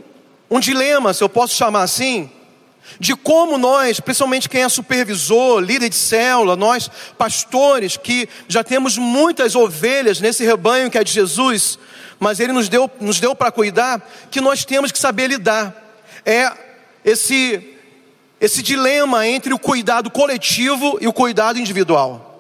um 0.51 0.59
dilema, 0.59 1.13
se 1.13 1.23
eu 1.23 1.29
posso 1.29 1.55
chamar 1.55 1.83
assim, 1.83 2.31
de 2.99 3.17
como 3.17 3.59
nós, 3.59 4.01
principalmente 4.01 4.49
quem 4.49 4.63
é 4.63 4.69
supervisor, 4.69 5.61
líder 5.61 5.89
de 5.89 5.97
célula, 5.97 6.57
nós 6.57 6.91
pastores 7.19 7.97
que 7.97 8.29
já 8.49 8.63
temos 8.63 8.97
muitas 8.97 9.55
ovelhas 9.55 10.21
nesse 10.21 10.45
rebanho 10.45 10.91
que 10.91 10.99
é 10.99 11.05
de 11.05 11.13
Jesus, 11.13 11.79
mas 12.19 12.41
Ele 12.41 12.53
nos 12.53 12.69
deu, 12.69 12.91
nos 13.01 13.21
deu 13.21 13.35
para 13.35 13.51
cuidar, 13.51 14.01
que 14.31 14.41
nós 14.41 14.65
temos 14.65 14.93
que 14.93 14.99
saber 14.99 15.29
lidar. 15.29 15.75
É 16.25 16.51
esse, 17.05 17.77
esse 18.41 18.63
dilema 18.63 19.27
entre 19.27 19.53
o 19.53 19.59
cuidado 19.59 20.11
coletivo 20.11 20.99
e 21.01 21.09
o 21.09 21.13
cuidado 21.13 21.59
individual. 21.59 22.31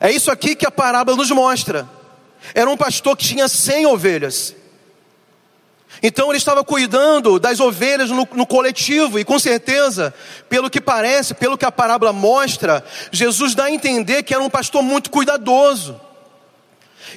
É 0.00 0.10
isso 0.10 0.30
aqui 0.30 0.54
que 0.54 0.66
a 0.66 0.70
parábola 0.70 1.16
nos 1.16 1.30
mostra. 1.30 1.88
Era 2.54 2.70
um 2.70 2.76
pastor 2.76 3.16
que 3.16 3.24
tinha 3.24 3.48
cem 3.48 3.86
ovelhas. 3.86 4.54
Então 6.06 6.28
ele 6.30 6.38
estava 6.38 6.62
cuidando 6.62 7.36
das 7.36 7.58
ovelhas 7.58 8.10
no, 8.10 8.28
no, 8.32 8.46
coletivo, 8.46 9.18
e 9.18 9.24
com 9.24 9.40
certeza, 9.40 10.14
pelo 10.48 10.70
que 10.70 10.80
parece, 10.80 11.34
pelo 11.34 11.58
que 11.58 11.64
a 11.64 11.72
parábola 11.72 12.12
mostra, 12.12 12.84
Jesus 13.10 13.56
dá 13.56 13.64
a 13.64 13.72
entender 13.72 14.22
que 14.22 14.32
era 14.32 14.40
um 14.40 14.48
pastor 14.48 14.84
muito 14.84 15.10
cuidadoso. 15.10 16.00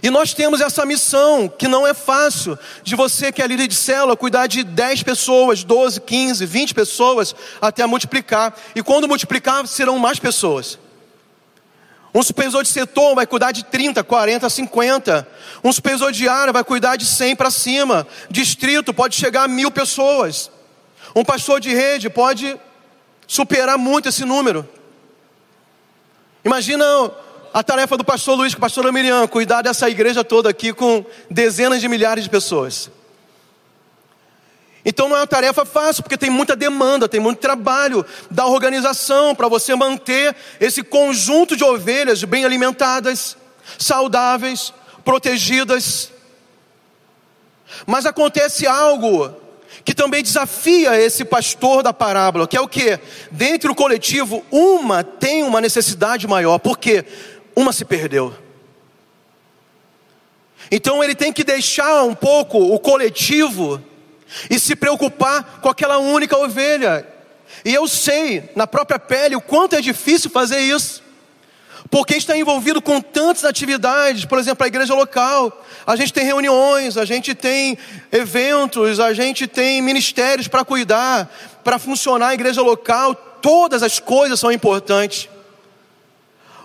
E 0.02 0.10
nós 0.10 0.34
temos 0.34 0.60
essa 0.60 0.88
missão, 0.88 1.48
que 1.48 1.68
não 1.68 1.86
é 1.86 1.94
fácil, 1.94 2.58
de 2.82 2.96
você 2.96 3.32
que 3.32 3.44
é 3.44 3.48
líder 3.48 3.68
de 3.68 3.76
célula, 3.76 4.18
cuidar 4.18 4.48
de 4.48 4.64
10 4.64 5.04
pessoas, 5.04 5.64
12, 5.64 6.02
15, 6.02 6.44
20 6.48 6.74
pessoas, 6.74 7.36
até 7.62 7.86
multiplicar. 7.86 8.56
E 8.76 8.82
quando 8.82 9.08
multiplicar, 9.08 9.68
serão 9.68 10.00
mais 10.00 10.18
pessoas. 10.18 10.80
Um 12.14 12.24
supervisor 12.24 12.64
de 12.64 12.70
setor 12.70 13.14
vai 13.14 13.28
cuidar 13.28 13.52
de 13.52 13.64
30, 13.64 14.04
40, 14.04 14.50
50. 14.50 15.28
Um 15.64 15.72
supervisor 15.72 16.12
de 16.12 16.28
área 16.28 16.52
vai 16.52 16.64
cuidar 16.64 16.96
de 16.96 17.06
100 17.06 17.36
para 17.36 17.52
cima. 17.52 18.08
Distrito 18.30 18.94
pode 18.94 19.16
chegar 19.16 19.44
a 19.44 19.48
mil 19.48 19.70
pessoas. 19.70 20.50
Um 21.16 21.24
pastor 21.24 21.60
de 21.60 21.74
rede 21.74 22.10
pode 22.10 22.60
superar 23.28 23.78
muito 23.78 24.10
esse 24.10 24.26
número. 24.26 24.68
Imagina 26.44 26.86
a 27.54 27.62
tarefa 27.62 27.96
do 27.96 28.04
pastor 28.04 28.36
Luiz, 28.36 28.56
com 28.56 28.62
pastor 28.62 28.92
Miriam, 28.92 29.28
cuidar 29.28 29.62
dessa 29.62 29.90
igreja 29.90 30.24
toda 30.24 30.50
aqui 30.50 30.74
com 30.74 31.06
dezenas 31.30 31.82
de 31.82 31.88
milhares 31.88 32.24
de 32.24 32.30
pessoas. 32.30 32.90
Então 34.86 35.10
não 35.10 35.18
é 35.18 35.20
uma 35.20 35.28
tarefa 35.28 35.66
fácil, 35.66 36.04
porque 36.04 36.18
tem 36.18 36.30
muita 36.30 36.56
demanda, 36.56 37.08
tem 37.08 37.20
muito 37.20 37.40
trabalho 37.40 38.06
da 38.32 38.46
organização 38.46 39.36
para 39.36 39.48
você 39.48 39.76
manter 39.76 40.36
esse 40.60 40.84
conjunto 40.84 41.56
de 41.56 41.64
ovelhas 41.64 42.24
bem 42.24 42.46
alimentadas, 42.46 43.36
saudáveis, 43.78 44.74
protegidas. 45.04 46.12
Mas 47.86 48.06
acontece 48.06 48.66
algo 48.66 49.34
que 49.84 49.94
também 49.94 50.24
desafia 50.24 51.00
esse 51.00 51.26
pastor 51.26 51.84
da 51.84 51.94
parábola, 51.94 52.48
que 52.48 52.58
é 52.58 52.62
o 52.62 52.68
que? 52.68 53.00
Dentro 53.32 53.70
do 53.70 53.76
coletivo, 53.76 54.46
uma 54.50 55.04
tem 55.04 55.44
uma 55.44 55.60
necessidade 55.60 56.28
maior, 56.28 56.58
porque 56.60 57.06
uma 57.56 57.74
se 57.74 57.84
perdeu. 57.84 58.34
Então 60.72 61.04
ele 61.04 61.16
tem 61.16 61.34
que 61.34 61.44
deixar 61.44 62.04
um 62.04 62.14
pouco 62.14 62.58
o 62.58 62.80
coletivo 62.80 63.82
e 64.50 64.60
se 64.60 64.76
preocupar 64.76 65.60
com 65.62 65.70
aquela 65.70 65.98
única 65.98 66.38
ovelha. 66.38 67.08
E 67.66 67.74
eu 67.74 67.88
sei, 67.88 68.50
na 68.56 68.68
própria 68.68 69.00
pele, 69.00 69.36
o 69.36 69.42
quanto 69.42 69.76
é 69.76 69.82
difícil 69.82 70.30
fazer 70.30 70.60
isso. 70.60 71.04
Porque 71.90 72.16
está 72.16 72.38
envolvido 72.38 72.82
com 72.82 73.02
tantas 73.02 73.44
atividades, 73.44 74.26
por 74.26 74.38
exemplo, 74.38 74.64
a 74.64 74.68
igreja 74.68 74.94
local. 74.94 75.66
A 75.88 75.96
gente 75.96 76.14
tem 76.14 76.24
reuniões, 76.24 76.98
a 76.98 77.06
gente 77.06 77.34
tem 77.34 77.78
eventos, 78.12 79.00
a 79.00 79.14
gente 79.14 79.48
tem 79.48 79.82
ministérios 79.82 80.48
para 80.48 80.64
cuidar, 80.64 81.32
para 81.64 81.80
funcionar 81.80 82.28
a 82.28 82.34
igreja 82.34 82.62
local. 82.62 83.16
Todas 83.16 83.82
as 83.82 84.00
coisas 84.00 84.40
são 84.40 84.52
importantes. 84.52 85.28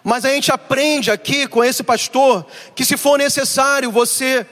Mas 0.03 0.27
a 0.27 0.29
gente 0.29 0.53
aprende 0.53 1.11
aqui 1.11 1.47
com 1.47 1.65
esse 1.65 1.83
pastor 1.83 2.45
que, 2.75 2.85
se 2.85 2.99
for 2.99 3.17
necessário, 3.17 3.91
você 3.91 4.47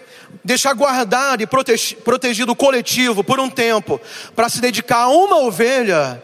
deixar 0.45 0.73
guardado 0.75 1.43
e 1.43 1.47
protegido 1.47 2.53
o 2.53 2.57
coletivo 2.57 3.23
por 3.23 3.41
um 3.41 3.49
tempo, 3.49 4.01
para 4.35 4.49
se 4.49 4.61
dedicar 4.61 5.03
a 5.03 5.09
uma 5.09 5.39
ovelha, 5.39 6.23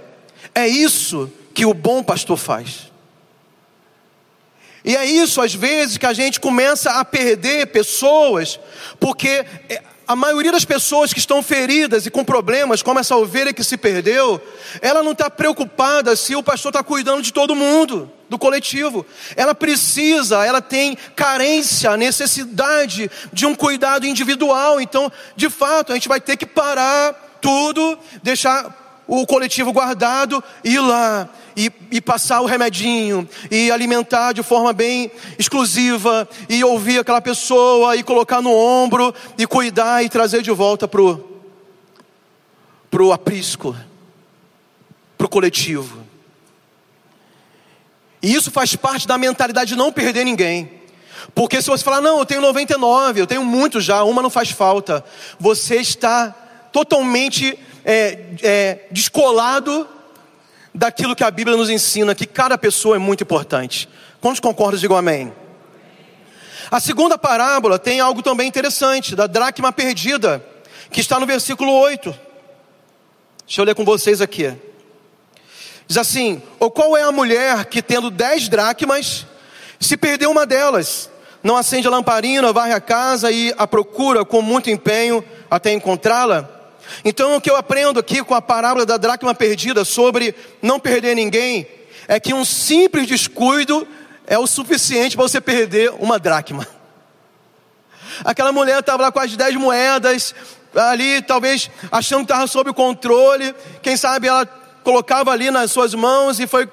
é 0.55 0.67
isso 0.67 1.31
que 1.55 1.67
o 1.67 1.75
bom 1.75 2.03
pastor 2.03 2.37
faz. 2.37 2.89
E 4.85 4.97
é 4.97 5.05
isso, 5.05 5.41
às 5.41 5.55
vezes, 5.55 5.99
que 5.99 6.07
a 6.07 6.13
gente 6.13 6.41
começa 6.41 6.93
a 6.93 7.05
perder 7.05 7.67
pessoas, 7.67 8.59
porque 8.99 9.45
é, 9.69 9.83
a 10.09 10.17
maioria 10.17 10.51
das 10.51 10.65
pessoas 10.65 11.13
que 11.13 11.19
estão 11.19 11.43
feridas 11.43 12.07
e 12.07 12.11
com 12.11 12.25
problemas, 12.25 12.83
como 12.83 12.99
essa 12.99 13.15
ovelha 13.15 13.53
que 13.53 13.63
se 13.63 13.77
perdeu, 13.77 14.41
ela 14.81 15.03
não 15.03 15.13
está 15.13 15.29
preocupada 15.29 16.17
se 16.17 16.35
o 16.35 16.43
pastor 16.43 16.71
está 16.71 16.83
cuidando 16.83 17.21
de 17.21 17.31
todo 17.31 17.55
mundo, 17.55 18.11
do 18.27 18.39
coletivo. 18.39 19.05
Ela 19.37 19.55
precisa, 19.55 20.47
ela 20.47 20.63
tem 20.63 20.97
carência, 21.15 21.95
necessidade 21.99 23.11
de 23.35 23.45
um 23.45 23.55
cuidado 23.55 24.07
individual. 24.07 24.81
Então, 24.81 25.13
de 25.37 25.51
fato, 25.51 25.93
a 25.93 25.95
gente 25.95 26.09
vai 26.09 26.23
ter 26.23 26.39
que 26.39 26.47
parar 26.47 27.39
tudo, 27.43 27.99
deixar 28.23 29.05
o 29.07 29.27
coletivo 29.27 29.75
guardado 29.75 30.43
e 30.65 30.75
ir 30.75 30.81
lá 30.81 31.29
e, 31.59 31.73
e, 31.91 32.01
passar 32.01 32.41
o 32.41 32.47
remedinho, 32.47 33.29
e 33.51 33.69
alimentar 33.69 34.33
de 34.33 34.45
forma 34.45 34.73
bem 34.73 35.11
exclusiva, 35.37 36.29
e 36.49 36.63
ouvir 36.63 37.01
aquela 37.01 37.21
pessoa, 37.21 37.97
e 37.97 38.05
colocar 38.05 38.41
no 38.41 38.55
ombro, 38.55 39.13
e 39.37 39.45
cuidar 39.45 40.05
e 40.05 40.09
trazer 40.09 40.41
de 40.41 40.53
volta 40.53 40.87
para 40.87 41.03
o 43.03 43.13
aprisco, 43.13 43.77
para 45.17 45.27
o 45.27 45.29
coletivo. 45.29 46.07
E 48.23 48.33
isso 48.33 48.53
faz 48.53 48.77
parte 48.77 49.09
da 49.09 49.19
mentalidade 49.19 49.71
de 49.71 49.77
não 49.77 49.93
perder 49.93 50.25
ninguém. 50.25 50.71
Porque 51.35 51.61
se 51.61 51.69
você 51.69 51.83
falar, 51.83 52.01
não, 52.01 52.21
eu 52.21 52.27
tenho 52.27 52.41
99, 52.41 53.21
eu 53.21 53.27
tenho 53.27 53.45
muito 53.45 53.81
já, 53.81 54.05
uma 54.05 54.23
não 54.23 54.31
faz 54.31 54.51
falta, 54.51 55.05
você 55.41 55.81
está 55.81 56.31
totalmente 56.73 57.59
é, 57.85 58.27
é, 58.45 58.87
descolado 58.93 59.89
daquilo 60.79 61.17
que 61.17 61.25
a 61.25 61.31
Bíblia 61.31 61.57
nos 61.57 61.69
ensina, 61.69 62.15
que 62.15 62.25
cada 62.25 62.57
pessoa 62.57 62.95
é 62.95 62.99
muito 63.01 63.25
importante. 63.25 63.89
Quantos 64.21 64.39
concordam, 64.39 64.79
digam 64.79 64.97
amém. 64.97 65.33
A 66.71 66.79
segunda 66.79 67.19
parábola 67.19 67.79
tem 67.81 67.99
algo 67.99 68.23
também 68.23 68.47
interessante, 68.47 69.17
da 69.17 69.27
dracma 69.27 69.73
perdida, 69.73 70.45
que 70.93 71.01
está 71.01 71.19
no 71.19 71.27
versículo 71.27 71.73
8. 71.73 72.15
Deixa 73.45 73.61
eu 73.61 73.65
ler 73.65 73.75
com 73.75 73.85
vocês 73.85 74.21
aqui. 74.21 74.55
Diz 75.89 75.97
assim: 75.97 76.41
Ou 76.61 76.71
qual 76.71 76.97
é 76.97 77.03
a 77.03 77.11
mulher 77.11 77.65
que, 77.65 77.83
tendo 77.83 78.09
dez 78.09 78.49
dracmas, 78.49 79.27
se 79.81 79.97
perdeu 79.97 80.31
uma 80.31 80.47
delas, 80.47 81.11
não 81.43 81.57
acende 81.57 81.89
a 81.89 81.91
lamparina, 81.91 82.53
varre 82.53 82.73
a 82.73 82.81
casa 82.81 83.33
e 83.33 83.53
a 83.59 83.67
procura 83.67 84.25
com 84.25 84.41
muito 84.41 84.71
empenho 84.71 85.25
até 85.51 85.73
encontrá-la? 85.73 86.58
Então 87.05 87.37
o 87.37 87.41
que 87.41 87.51
eu 87.51 87.57
aprendo 87.57 88.01
aqui 88.01 88.23
com 88.23 88.35
a 88.35 88.43
parábola 88.43 88.85
da 88.85 88.97
dracma 88.97 89.35
perdida 89.35 89.85
sobre 89.85 90.35
não 90.63 90.81
perder 90.81 91.15
ninguém 91.15 91.67
é 92.07 92.19
que 92.19 92.33
um 92.33 92.45
simples 92.45 93.07
descuido 93.07 93.87
é 94.27 94.39
o 94.39 94.47
suficiente 94.47 95.17
para 95.17 95.27
você 95.27 95.41
perder 95.41 95.91
uma 95.99 96.19
dracma. 96.19 96.67
Aquela 98.25 98.53
mulher 98.53 98.81
estava 98.81 99.05
lá 99.05 99.13
com 99.13 99.21
as 99.21 99.37
dez 99.37 99.55
moedas, 99.57 100.35
ali 100.75 101.23
talvez 101.23 101.71
achando 101.91 102.27
que 102.27 102.33
estava 102.33 102.47
sob 102.47 102.73
controle, 102.73 103.55
quem 103.83 103.97
sabe 103.97 104.27
ela 104.27 104.47
colocava 104.83 105.31
ali 105.31 105.51
nas 105.51 105.71
suas 105.71 105.95
mãos 105.95 106.41
e 106.41 106.47
foi 106.47 106.69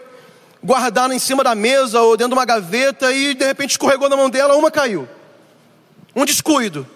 guardar 0.64 1.12
em 1.12 1.20
cima 1.20 1.44
da 1.44 1.54
mesa 1.54 2.02
ou 2.02 2.18
dentro 2.18 2.30
de 2.32 2.40
uma 2.40 2.46
gaveta 2.46 3.12
e 3.12 3.34
de 3.34 3.46
repente 3.46 3.72
escorregou 3.72 4.10
na 4.10 4.18
mão 4.18 4.30
dela, 4.30 4.56
uma 4.56 4.72
caiu. 4.72 5.08
Um 6.16 6.26
descuido. 6.26 6.88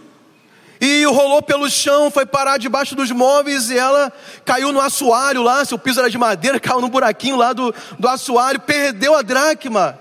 E 0.82 1.04
rolou 1.06 1.42
pelo 1.42 1.70
chão, 1.70 2.10
foi 2.10 2.26
parar 2.26 2.58
debaixo 2.58 2.96
dos 2.96 3.12
móveis 3.12 3.70
e 3.70 3.78
ela 3.78 4.14
caiu 4.46 4.72
no 4.72 4.80
assoalho 4.80 5.44
lá, 5.44 5.66
seu 5.66 5.78
piso 5.78 6.00
era 6.00 6.10
de 6.10 6.18
madeira, 6.18 6.60
caiu 6.62 6.80
no 6.80 6.88
buraquinho 6.88 7.36
lá 7.36 7.52
do, 7.52 7.74
do 7.98 8.08
assoalho, 8.08 8.60
perdeu 8.62 9.16
a 9.16 9.22
dracma. 9.22 10.00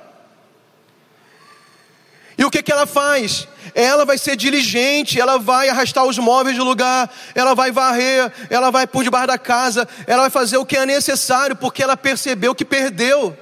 E 2.38 2.44
o 2.44 2.50
que, 2.50 2.62
que 2.62 2.70
ela 2.70 2.86
faz? 2.86 3.48
Ela 3.74 4.04
vai 4.04 4.16
ser 4.16 4.36
diligente, 4.36 5.20
ela 5.20 5.38
vai 5.38 5.68
arrastar 5.68 6.04
os 6.04 6.16
móveis 6.18 6.56
do 6.56 6.62
lugar, 6.62 7.12
ela 7.34 7.52
vai 7.52 7.72
varrer, 7.72 8.32
ela 8.48 8.70
vai 8.70 8.86
por 8.86 9.02
debaixo 9.02 9.26
da 9.26 9.38
casa, 9.38 9.88
ela 10.06 10.22
vai 10.22 10.30
fazer 10.30 10.56
o 10.56 10.64
que 10.64 10.76
é 10.76 10.86
necessário, 10.86 11.56
porque 11.56 11.82
ela 11.82 11.96
percebeu 11.96 12.54
que 12.54 12.64
perdeu. 12.64 13.36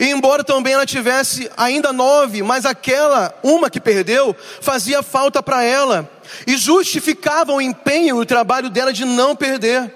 E 0.00 0.06
embora 0.06 0.42
também 0.42 0.72
ela 0.72 0.86
tivesse 0.86 1.50
ainda 1.56 1.92
nove, 1.92 2.42
mas 2.42 2.64
aquela, 2.64 3.38
uma 3.42 3.68
que 3.68 3.80
perdeu, 3.80 4.34
fazia 4.60 5.02
falta 5.02 5.42
para 5.42 5.62
ela, 5.62 6.10
e 6.46 6.56
justificava 6.56 7.52
o 7.52 7.60
empenho 7.60 8.16
e 8.16 8.20
o 8.20 8.26
trabalho 8.26 8.70
dela 8.70 8.92
de 8.92 9.04
não 9.04 9.36
perder. 9.36 9.92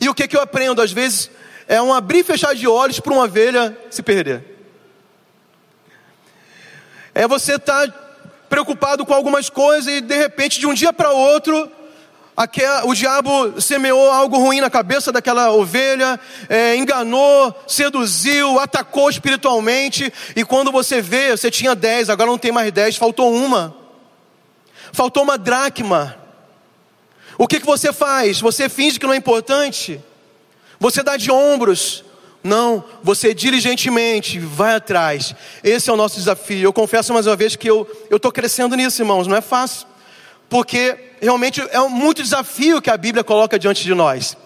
E 0.00 0.08
o 0.08 0.14
que, 0.14 0.28
que 0.28 0.36
eu 0.36 0.42
aprendo? 0.42 0.82
Às 0.82 0.92
vezes 0.92 1.30
é 1.66 1.80
um 1.80 1.92
abrir 1.92 2.20
e 2.20 2.24
fechar 2.24 2.54
de 2.54 2.68
olhos 2.68 3.00
para 3.00 3.12
uma 3.12 3.24
ovelha 3.24 3.76
se 3.90 4.02
perder. 4.02 4.44
É 7.14 7.26
você 7.26 7.54
estar 7.54 7.88
tá 7.88 7.94
preocupado 8.48 9.04
com 9.04 9.14
algumas 9.14 9.50
coisas 9.50 9.92
e 9.92 10.00
de 10.00 10.16
repente, 10.16 10.60
de 10.60 10.66
um 10.66 10.74
dia 10.74 10.92
para 10.92 11.10
outro, 11.10 11.70
o 12.84 12.94
diabo 12.94 13.60
semeou 13.60 14.12
algo 14.12 14.38
ruim 14.38 14.60
na 14.60 14.70
cabeça 14.70 15.10
daquela 15.10 15.50
ovelha, 15.50 16.20
é, 16.48 16.76
enganou, 16.76 17.52
seduziu, 17.66 18.60
atacou 18.60 19.10
espiritualmente, 19.10 20.12
e 20.36 20.44
quando 20.44 20.70
você 20.70 21.00
vê, 21.02 21.36
você 21.36 21.50
tinha 21.50 21.74
dez, 21.74 22.08
agora 22.08 22.30
não 22.30 22.38
tem 22.38 22.52
mais 22.52 22.70
dez, 22.70 22.96
faltou 22.96 23.34
uma, 23.34 23.74
faltou 24.92 25.24
uma 25.24 25.36
dracma. 25.36 26.16
O 27.36 27.48
que, 27.48 27.58
que 27.58 27.66
você 27.66 27.92
faz? 27.92 28.40
Você 28.40 28.68
finge 28.68 29.00
que 29.00 29.06
não 29.06 29.14
é 29.14 29.16
importante, 29.16 30.00
você 30.78 31.02
dá 31.02 31.16
de 31.16 31.32
ombros, 31.32 32.04
não, 32.42 32.84
você 33.02 33.34
diligentemente 33.34 34.38
vai 34.38 34.76
atrás. 34.76 35.34
Esse 35.64 35.90
é 35.90 35.92
o 35.92 35.96
nosso 35.96 36.16
desafio. 36.16 36.62
Eu 36.62 36.72
confesso 36.72 37.12
mais 37.12 37.26
uma 37.26 37.34
vez 37.34 37.56
que 37.56 37.68
eu 37.68 37.86
estou 38.10 38.30
crescendo 38.30 38.76
nisso, 38.76 39.02
irmãos. 39.02 39.26
Não 39.26 39.36
é 39.36 39.40
fácil. 39.40 39.88
Porque 40.48 40.96
realmente 41.20 41.60
é 41.60 41.78
muito 41.88 42.22
desafio 42.22 42.80
que 42.80 42.90
a 42.90 42.96
Bíblia 42.96 43.22
coloca 43.22 43.58
diante 43.58 43.82
de 43.84 43.94
nós. 43.94 44.36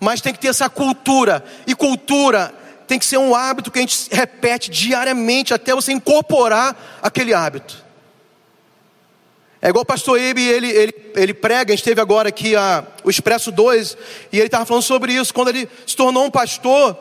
Mas 0.00 0.20
tem 0.20 0.32
que 0.32 0.38
ter 0.38 0.48
essa 0.48 0.68
cultura. 0.68 1.44
E 1.66 1.74
cultura 1.74 2.54
tem 2.86 2.98
que 2.98 3.04
ser 3.04 3.18
um 3.18 3.34
hábito 3.34 3.70
que 3.70 3.78
a 3.78 3.82
gente 3.82 4.08
repete 4.10 4.70
diariamente 4.70 5.52
até 5.52 5.74
você 5.74 5.92
incorporar 5.92 7.00
aquele 7.02 7.34
hábito. 7.34 7.86
É 9.60 9.68
igual 9.68 9.82
o 9.82 9.86
pastor 9.86 10.20
Ebe, 10.20 10.46
ele, 10.46 10.68
ele, 10.70 10.94
ele 11.16 11.34
prega, 11.34 11.72
a 11.72 11.76
gente 11.76 11.84
teve 11.84 12.00
agora 12.00 12.28
aqui 12.28 12.54
a, 12.54 12.84
o 13.02 13.10
Expresso 13.10 13.50
2, 13.50 13.96
e 14.32 14.38
ele 14.38 14.46
estava 14.46 14.64
falando 14.64 14.84
sobre 14.84 15.12
isso. 15.12 15.34
Quando 15.34 15.48
ele 15.48 15.68
se 15.84 15.96
tornou 15.96 16.24
um 16.24 16.30
pastor, 16.30 16.96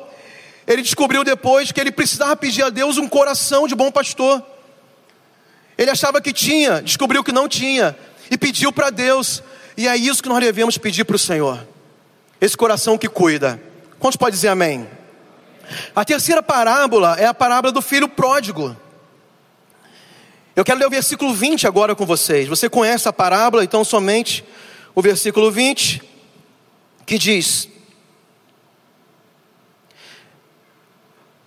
ele 0.65 0.81
descobriu 0.81 1.23
depois 1.23 1.71
que 1.71 1.79
ele 1.79 1.91
precisava 1.91 2.35
pedir 2.35 2.63
a 2.63 2.69
Deus 2.69 2.97
um 2.97 3.07
coração 3.07 3.67
de 3.67 3.75
bom 3.75 3.91
pastor. 3.91 4.43
Ele 5.77 5.91
achava 5.91 6.19
que 6.19 6.33
tinha, 6.33 6.81
descobriu 6.81 7.23
que 7.23 7.31
não 7.31 7.47
tinha 7.47 7.95
e 8.29 8.37
pediu 8.37 8.71
para 8.71 8.89
Deus. 8.89 9.43
E 9.75 9.87
é 9.87 9.95
isso 9.95 10.23
que 10.23 10.29
nós 10.29 10.39
devemos 10.39 10.77
pedir 10.77 11.05
para 11.05 11.15
o 11.15 11.19
Senhor. 11.19 11.65
Esse 12.39 12.57
coração 12.57 12.97
que 12.97 13.07
cuida. 13.07 13.61
Quantos 13.99 14.17
pode 14.17 14.35
dizer 14.35 14.49
amém? 14.49 14.87
A 15.95 16.05
terceira 16.05 16.41
parábola 16.41 17.15
é 17.19 17.25
a 17.25 17.33
parábola 17.33 17.71
do 17.71 17.81
filho 17.81 18.07
pródigo. 18.07 18.75
Eu 20.55 20.63
quero 20.63 20.79
ler 20.79 20.87
o 20.87 20.89
versículo 20.89 21.33
20 21.33 21.67
agora 21.67 21.95
com 21.95 22.05
vocês. 22.05 22.47
Você 22.47 22.69
conhece 22.69 23.07
a 23.07 23.13
parábola, 23.13 23.63
então 23.63 23.83
somente 23.83 24.43
o 24.95 25.01
versículo 25.01 25.51
20, 25.51 26.01
que 27.05 27.17
diz: 27.17 27.69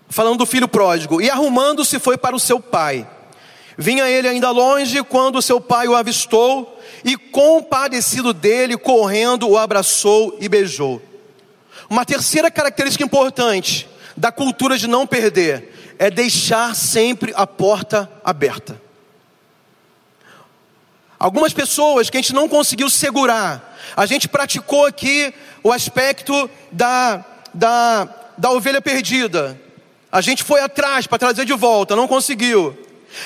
falando 0.09 0.39
do 0.39 0.47
filho 0.47 0.69
pródigo, 0.69 1.21
e 1.21 1.31
arrumando-se 1.31 1.99
foi 1.99 2.17
para 2.17 2.37
o 2.37 2.41
seu 2.41 2.61
pai. 2.61 3.09
Vinha 3.81 4.07
ele 4.11 4.29
ainda 4.29 4.51
longe 4.51 5.03
quando 5.03 5.41
seu 5.41 5.59
pai 5.59 5.89
o 5.89 5.97
avistou 5.97 6.79
e, 7.03 7.17
compadecido 7.17 8.35
dele, 8.35 8.77
correndo, 8.77 9.49
o 9.49 9.57
abraçou 9.57 10.37
e 10.39 10.51
beijou. 10.51 11.01
Uma 11.89 12.05
terceira 12.05 12.51
característica 12.51 13.03
importante 13.03 13.89
da 14.15 14.31
cultura 14.31 14.77
de 14.77 14.87
não 14.87 15.07
perder 15.07 15.97
é 15.99 16.11
deixar 16.11 16.77
sempre 16.77 17.33
a 17.35 17.47
porta 17.47 18.07
aberta. 18.23 18.79
Algumas 21.19 21.55
pessoas 21.55 22.11
que 22.11 22.19
a 22.19 22.21
gente 22.21 22.35
não 22.35 22.51
conseguiu 22.51 22.91
segurar, 22.91 23.79
a 23.97 24.05
gente 24.05 24.29
praticou 24.29 24.85
aqui 24.85 25.33
o 25.65 25.73
aspecto 25.73 26.51
da, 26.71 27.25
da, 27.55 28.07
da 28.37 28.51
ovelha 28.51 28.83
perdida. 28.83 29.59
A 30.13 30.21
gente 30.21 30.45
foi 30.45 30.61
atrás 30.61 31.07
para 31.07 31.19
trazer 31.19 31.47
de 31.47 31.55
volta, 31.55 31.97
não 31.97 32.07
conseguiu. 32.07 32.77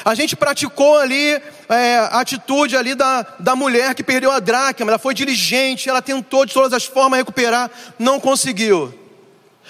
A 0.05 0.15
gente 0.15 0.35
praticou 0.35 0.99
ali 0.99 1.41
é, 1.69 1.97
a 1.97 2.21
atitude 2.21 2.77
ali 2.77 2.95
da, 2.95 3.23
da 3.39 3.55
mulher 3.55 3.95
que 3.95 4.03
perdeu 4.03 4.31
a 4.31 4.41
dracma, 4.41 4.91
ela 4.91 4.99
foi 4.99 5.15
diligente, 5.15 5.89
ela 5.89 6.01
tentou 6.01 6.47
de 6.47 6.55
todas 6.55 6.73
as 6.73 6.85
formas 6.85 7.19
recuperar, 7.19 7.71
não 7.99 8.19
conseguiu. 8.19 8.99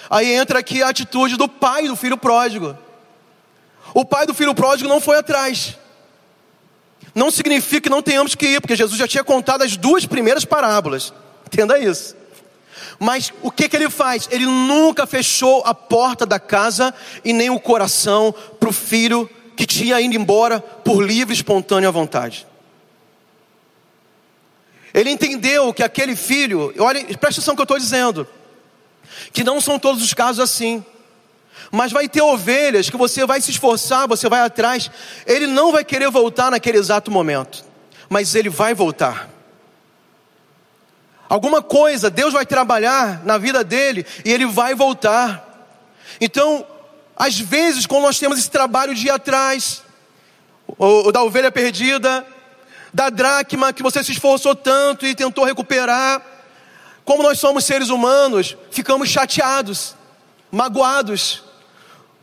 Aí 0.09 0.31
entra 0.33 0.59
aqui 0.59 0.81
a 0.81 0.89
atitude 0.89 1.35
do 1.35 1.47
pai 1.47 1.87
do 1.87 1.95
filho 1.95 2.17
pródigo. 2.17 2.77
O 3.93 4.05
pai 4.05 4.25
do 4.25 4.33
filho 4.33 4.53
pródigo 4.53 4.89
não 4.89 5.01
foi 5.01 5.17
atrás. 5.17 5.77
Não 7.13 7.31
significa 7.31 7.81
que 7.81 7.89
não 7.89 8.01
tenhamos 8.01 8.35
que 8.35 8.45
ir, 8.45 8.61
porque 8.61 8.75
Jesus 8.75 8.99
já 8.99 9.07
tinha 9.07 9.23
contado 9.23 9.63
as 9.63 9.77
duas 9.77 10.05
primeiras 10.05 10.43
parábolas. 10.43 11.13
Entenda 11.45 11.79
isso. 11.79 12.15
Mas 12.99 13.31
o 13.41 13.51
que, 13.51 13.67
que 13.69 13.75
ele 13.75 13.89
faz? 13.89 14.27
Ele 14.31 14.45
nunca 14.45 15.05
fechou 15.05 15.63
a 15.65 15.73
porta 15.73 16.25
da 16.25 16.39
casa 16.39 16.93
e 17.23 17.33
nem 17.33 17.49
o 17.49 17.59
coração 17.59 18.33
para 18.59 18.69
o 18.69 18.73
filho 18.73 19.29
que 19.55 19.65
tinha 19.65 19.99
ido 20.01 20.15
embora 20.15 20.59
por 20.59 21.01
livre 21.01 21.33
e 21.33 21.37
espontânea 21.37 21.91
vontade. 21.91 22.45
Ele 24.93 25.09
entendeu 25.09 25.73
que 25.73 25.83
aquele 25.83 26.15
filho, 26.15 26.73
olha, 26.79 27.03
presta 27.17 27.41
atenção 27.41 27.53
no 27.53 27.57
que 27.57 27.61
eu 27.61 27.63
estou 27.63 27.77
dizendo, 27.77 28.27
que 29.33 29.43
não 29.43 29.59
são 29.59 29.77
todos 29.77 30.01
os 30.01 30.13
casos 30.13 30.39
assim. 30.39 30.83
Mas 31.71 31.91
vai 31.91 32.07
ter 32.07 32.21
ovelhas 32.21 32.89
que 32.89 32.97
você 32.97 33.25
vai 33.25 33.41
se 33.41 33.51
esforçar, 33.51 34.07
você 34.07 34.29
vai 34.29 34.41
atrás, 34.41 34.89
ele 35.25 35.47
não 35.47 35.71
vai 35.71 35.83
querer 35.83 36.09
voltar 36.09 36.51
naquele 36.51 36.77
exato 36.77 37.11
momento, 37.11 37.63
mas 38.09 38.35
ele 38.35 38.49
vai 38.49 38.73
voltar. 38.73 39.29
Alguma 41.27 41.61
coisa, 41.61 42.09
Deus 42.09 42.33
vai 42.33 42.45
trabalhar 42.45 43.25
na 43.25 43.37
vida 43.37 43.63
dele 43.63 44.05
e 44.23 44.31
ele 44.31 44.45
vai 44.45 44.75
voltar. 44.75 45.43
Então, 46.21 46.65
às 47.15 47.39
vezes, 47.39 47.85
quando 47.85 48.03
nós 48.03 48.19
temos 48.19 48.37
esse 48.37 48.49
trabalho 48.49 48.93
de 48.93 49.07
ir 49.07 49.09
atrás, 49.09 49.81
ou, 50.77 51.05
ou 51.05 51.11
da 51.11 51.23
ovelha 51.23 51.51
perdida, 51.51 52.25
da 52.93 53.09
dracma 53.09 53.71
que 53.71 53.83
você 53.83 54.03
se 54.03 54.11
esforçou 54.11 54.55
tanto 54.55 55.05
e 55.05 55.15
tentou 55.15 55.45
recuperar, 55.45 56.21
como 57.05 57.23
nós 57.23 57.39
somos 57.39 57.63
seres 57.63 57.89
humanos, 57.89 58.57
ficamos 58.71 59.09
chateados, 59.09 59.95
magoados, 60.51 61.43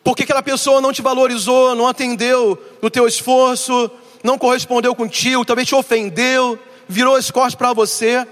porque 0.05 0.25
aquela 0.25 0.43
pessoa 0.43 0.81
não 0.81 0.93
te 0.93 1.01
valorizou, 1.01 1.75
não 1.75 1.87
atendeu 1.87 2.61
o 2.83 2.91
teu 2.91 3.07
esforço, 3.07 3.91
não 4.23 4.37
correspondeu 4.37 4.95
contigo, 4.95 5.45
talvez 5.45 5.69
te 5.69 5.75
ofendeu, 5.75 6.59
virou 6.89 7.15
as 7.15 7.31
costas 7.31 7.55
para 7.55 7.73
você. 7.73 8.27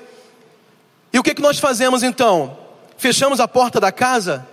E 1.13 1.19
o 1.19 1.23
que, 1.23 1.35
que 1.35 1.43
nós 1.43 1.59
fazemos 1.59 2.03
então? 2.03 2.59
Fechamos 2.99 3.41
a 3.41 3.49
porta 3.49 3.81
da 3.81 3.93
casa? 3.93 4.47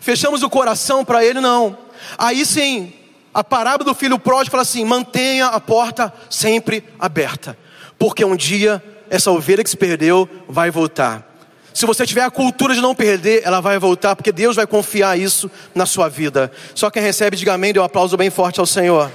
Fechamos 0.00 0.42
o 0.42 0.50
coração 0.50 1.04
para 1.04 1.24
ele? 1.24 1.40
Não. 1.40 1.76
Aí 2.18 2.44
sim, 2.44 2.92
a 3.32 3.42
parábola 3.42 3.90
do 3.90 3.94
filho 3.94 4.18
pródigo 4.18 4.50
fala 4.50 4.62
assim: 4.62 4.84
mantenha 4.84 5.46
a 5.46 5.60
porta 5.60 6.12
sempre 6.28 6.84
aberta, 6.98 7.56
porque 7.98 8.24
um 8.24 8.36
dia 8.36 8.82
essa 9.08 9.30
ovelha 9.30 9.62
que 9.62 9.70
se 9.70 9.76
perdeu 9.76 10.28
vai 10.48 10.70
voltar. 10.70 11.28
Se 11.74 11.86
você 11.86 12.06
tiver 12.06 12.22
a 12.22 12.30
cultura 12.30 12.74
de 12.74 12.80
não 12.80 12.94
perder, 12.94 13.42
ela 13.44 13.60
vai 13.60 13.78
voltar, 13.78 14.16
porque 14.16 14.32
Deus 14.32 14.56
vai 14.56 14.66
confiar 14.66 15.18
isso 15.18 15.50
na 15.74 15.86
sua 15.86 16.08
vida. 16.08 16.50
Só 16.74 16.90
quem 16.90 17.02
recebe, 17.02 17.36
diga 17.36 17.54
amém, 17.54 17.72
dê 17.72 17.80
um 17.80 17.84
aplauso 17.84 18.16
bem 18.16 18.30
forte 18.30 18.60
ao 18.60 18.66
Senhor. 18.66 19.10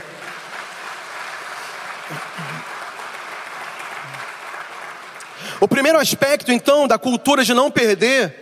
O 5.60 5.68
primeiro 5.68 5.98
aspecto, 6.00 6.52
então, 6.52 6.88
da 6.88 7.00
cultura 7.00 7.44
de 7.44 7.54
não 7.54 7.72
perder, 7.72 8.36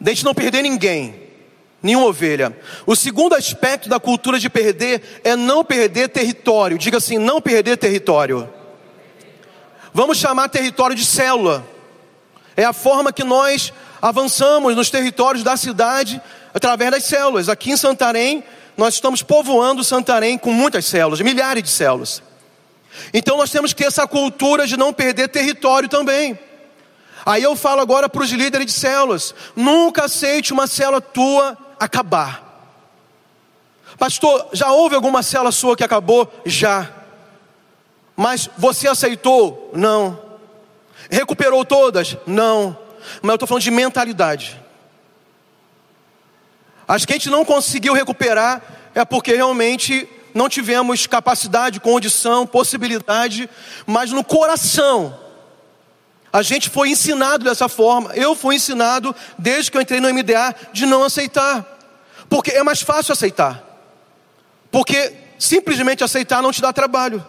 de 0.00 0.10
a 0.10 0.14
gente 0.14 0.24
não 0.24 0.34
perder 0.34 0.62
ninguém, 0.62 1.27
nenhuma 1.82 2.06
ovelha. 2.06 2.56
O 2.86 2.96
segundo 2.96 3.34
aspecto 3.34 3.88
da 3.88 4.00
cultura 4.00 4.38
de 4.38 4.50
perder 4.50 5.20
é 5.24 5.36
não 5.36 5.64
perder 5.64 6.08
território. 6.08 6.78
Diga 6.78 6.98
assim: 6.98 7.18
não 7.18 7.40
perder 7.40 7.76
território. 7.76 8.48
Vamos 9.92 10.18
chamar 10.18 10.48
território 10.48 10.94
de 10.94 11.04
célula. 11.04 11.66
É 12.56 12.64
a 12.64 12.72
forma 12.72 13.12
que 13.12 13.24
nós 13.24 13.72
avançamos 14.02 14.74
nos 14.74 14.90
territórios 14.90 15.44
da 15.44 15.56
cidade 15.56 16.20
através 16.52 16.90
das 16.90 17.04
células. 17.04 17.48
Aqui 17.48 17.72
em 17.72 17.76
Santarém, 17.76 18.44
nós 18.76 18.94
estamos 18.94 19.22
povoando 19.22 19.84
Santarém 19.84 20.36
com 20.36 20.52
muitas 20.52 20.84
células, 20.84 21.20
milhares 21.20 21.62
de 21.62 21.70
células. 21.70 22.22
Então 23.12 23.36
nós 23.36 23.50
temos 23.50 23.72
que 23.72 23.82
ter 23.82 23.88
essa 23.88 24.06
cultura 24.06 24.66
de 24.66 24.76
não 24.76 24.92
perder 24.92 25.28
território 25.28 25.88
também. 25.88 26.38
Aí 27.24 27.42
eu 27.42 27.54
falo 27.54 27.80
agora 27.80 28.08
para 28.08 28.22
os 28.22 28.30
líderes 28.30 28.66
de 28.66 28.72
células: 28.72 29.34
nunca 29.54 30.04
aceite 30.04 30.52
uma 30.52 30.66
célula 30.66 31.00
tua 31.00 31.56
acabar. 31.78 32.48
Pastor, 33.98 34.48
já 34.52 34.70
houve 34.70 34.94
alguma 34.94 35.22
célula 35.22 35.50
sua 35.50 35.76
que 35.76 35.84
acabou? 35.84 36.32
Já. 36.44 36.88
Mas 38.16 38.48
você 38.56 38.88
aceitou? 38.88 39.70
Não. 39.74 40.20
Recuperou 41.10 41.64
todas? 41.64 42.16
Não. 42.26 42.76
Mas 43.22 43.30
eu 43.30 43.34
estou 43.34 43.48
falando 43.48 43.62
de 43.62 43.70
mentalidade. 43.70 44.60
As 46.86 47.04
que 47.04 47.12
a 47.12 47.16
gente 47.16 47.30
não 47.30 47.44
conseguiu 47.44 47.92
recuperar 47.92 48.62
é 48.94 49.04
porque 49.04 49.34
realmente 49.34 50.08
não 50.34 50.48
tivemos 50.48 51.06
capacidade, 51.06 51.80
condição, 51.80 52.46
possibilidade, 52.46 53.48
mas 53.86 54.10
no 54.10 54.24
coração. 54.24 55.18
A 56.32 56.42
gente 56.42 56.68
foi 56.68 56.90
ensinado 56.90 57.44
dessa 57.44 57.68
forma. 57.68 58.12
Eu 58.14 58.34
fui 58.34 58.56
ensinado, 58.56 59.14
desde 59.38 59.70
que 59.70 59.76
eu 59.76 59.82
entrei 59.82 60.00
no 60.00 60.12
MDA, 60.12 60.54
de 60.72 60.86
não 60.86 61.02
aceitar. 61.02 61.64
Porque 62.28 62.50
é 62.50 62.62
mais 62.62 62.82
fácil 62.82 63.12
aceitar. 63.12 63.64
Porque 64.70 65.14
simplesmente 65.38 66.04
aceitar 66.04 66.42
não 66.42 66.52
te 66.52 66.60
dá 66.60 66.72
trabalho. 66.72 67.26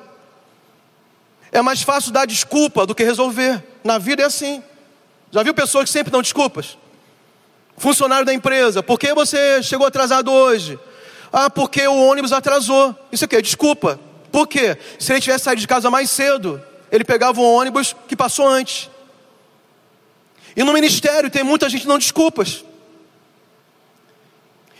É 1.51 1.61
mais 1.61 1.81
fácil 1.81 2.11
dar 2.11 2.25
desculpa 2.25 2.85
do 2.85 2.93
que 2.93 3.03
resolver. 3.03 3.63
Na 3.83 3.97
vida 3.97 4.21
é 4.21 4.25
assim. 4.25 4.61
Já 5.31 5.43
viu 5.43 5.53
pessoas 5.53 5.85
que 5.85 5.91
sempre 5.91 6.11
dão 6.11 6.21
desculpas? 6.21 6.77
Funcionário 7.77 8.25
da 8.25 8.33
empresa, 8.33 8.83
por 8.83 8.99
que 8.99 9.13
você 9.13 9.63
chegou 9.63 9.87
atrasado 9.87 10.31
hoje? 10.31 10.77
Ah, 11.31 11.49
porque 11.49 11.87
o 11.87 12.05
ônibus 12.07 12.33
atrasou. 12.33 12.93
Isso 13.11 13.23
aqui 13.23 13.37
é 13.37 13.41
desculpa. 13.41 13.99
Por 14.31 14.47
quê? 14.47 14.77
Se 14.99 15.13
ele 15.13 15.21
tivesse 15.21 15.45
saído 15.45 15.61
de 15.61 15.67
casa 15.67 15.89
mais 15.89 16.09
cedo, 16.11 16.61
ele 16.91 17.03
pegava 17.03 17.39
o 17.39 17.53
ônibus 17.53 17.95
que 18.07 18.15
passou 18.15 18.47
antes. 18.47 18.89
E 20.55 20.63
no 20.63 20.73
ministério 20.73 21.29
tem 21.29 21.43
muita 21.43 21.69
gente 21.69 21.87
não 21.87 21.97
desculpas. 21.97 22.63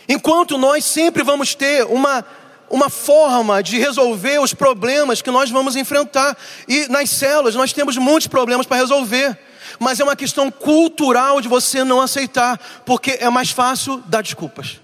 Enquanto 0.08 0.58
nós 0.58 0.84
sempre 0.84 1.22
vamos 1.22 1.54
ter 1.54 1.84
uma 1.84 2.24
uma 2.70 2.88
forma 2.88 3.62
de 3.62 3.78
resolver 3.78 4.38
os 4.38 4.54
problemas 4.54 5.20
que 5.20 5.30
nós 5.30 5.50
vamos 5.50 5.74
enfrentar. 5.74 6.38
E 6.68 6.86
nas 6.88 7.10
células 7.10 7.56
nós 7.56 7.72
temos 7.72 7.96
muitos 7.98 8.28
problemas 8.28 8.64
para 8.64 8.76
resolver. 8.76 9.36
Mas 9.78 9.98
é 9.98 10.04
uma 10.04 10.16
questão 10.16 10.50
cultural 10.50 11.40
de 11.40 11.48
você 11.48 11.82
não 11.82 12.00
aceitar, 12.00 12.58
porque 12.86 13.18
é 13.20 13.28
mais 13.28 13.50
fácil 13.50 13.98
dar 14.06 14.22
desculpas. 14.22 14.80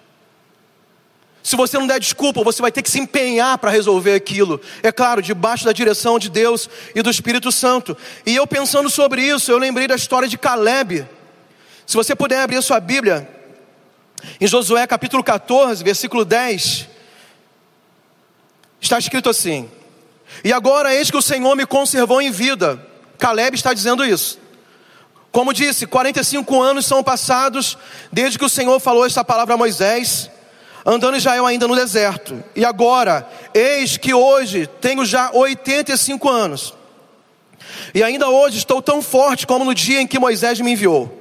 Se 1.46 1.54
você 1.54 1.78
não 1.78 1.86
der 1.86 2.00
desculpa, 2.00 2.42
você 2.42 2.60
vai 2.60 2.72
ter 2.72 2.82
que 2.82 2.90
se 2.90 2.98
empenhar 2.98 3.56
para 3.58 3.70
resolver 3.70 4.14
aquilo. 4.14 4.60
É 4.82 4.90
claro, 4.90 5.22
debaixo 5.22 5.64
da 5.64 5.70
direção 5.70 6.18
de 6.18 6.28
Deus 6.28 6.68
e 6.92 7.00
do 7.02 7.08
Espírito 7.08 7.52
Santo. 7.52 7.96
E 8.26 8.34
eu 8.34 8.48
pensando 8.48 8.90
sobre 8.90 9.22
isso, 9.22 9.52
eu 9.52 9.56
lembrei 9.56 9.86
da 9.86 9.94
história 9.94 10.26
de 10.26 10.36
Caleb. 10.36 11.08
Se 11.86 11.96
você 11.96 12.16
puder 12.16 12.40
abrir 12.40 12.56
a 12.56 12.62
sua 12.62 12.80
Bíblia, 12.80 13.30
em 14.40 14.46
Josué 14.48 14.84
capítulo 14.88 15.22
14, 15.22 15.84
versículo 15.84 16.24
10. 16.24 16.88
Está 18.80 18.98
escrito 18.98 19.30
assim: 19.30 19.70
E 20.42 20.52
agora 20.52 20.92
eis 20.92 21.12
que 21.12 21.16
o 21.16 21.22
Senhor 21.22 21.54
me 21.54 21.64
conservou 21.64 22.20
em 22.20 22.32
vida. 22.32 22.84
Caleb 23.20 23.54
está 23.54 23.72
dizendo 23.72 24.04
isso. 24.04 24.40
Como 25.30 25.52
disse, 25.52 25.86
45 25.86 26.60
anos 26.60 26.86
são 26.86 27.04
passados 27.04 27.78
desde 28.10 28.36
que 28.36 28.44
o 28.44 28.48
Senhor 28.48 28.80
falou 28.80 29.06
esta 29.06 29.22
palavra 29.22 29.54
a 29.54 29.56
Moisés, 29.56 30.28
andando 30.86 31.16
Israel 31.16 31.44
ainda 31.44 31.66
no 31.66 31.74
deserto. 31.74 32.42
E 32.54 32.64
agora, 32.64 33.28
eis 33.52 33.96
que 33.96 34.14
hoje 34.14 34.68
tenho 34.80 35.04
já 35.04 35.32
85 35.32 36.28
anos. 36.28 36.74
E 37.92 38.04
ainda 38.04 38.28
hoje 38.28 38.58
estou 38.58 38.80
tão 38.80 39.02
forte 39.02 39.46
como 39.46 39.64
no 39.64 39.74
dia 39.74 40.00
em 40.00 40.06
que 40.06 40.18
Moisés 40.18 40.60
me 40.60 40.70
enviou. 40.70 41.12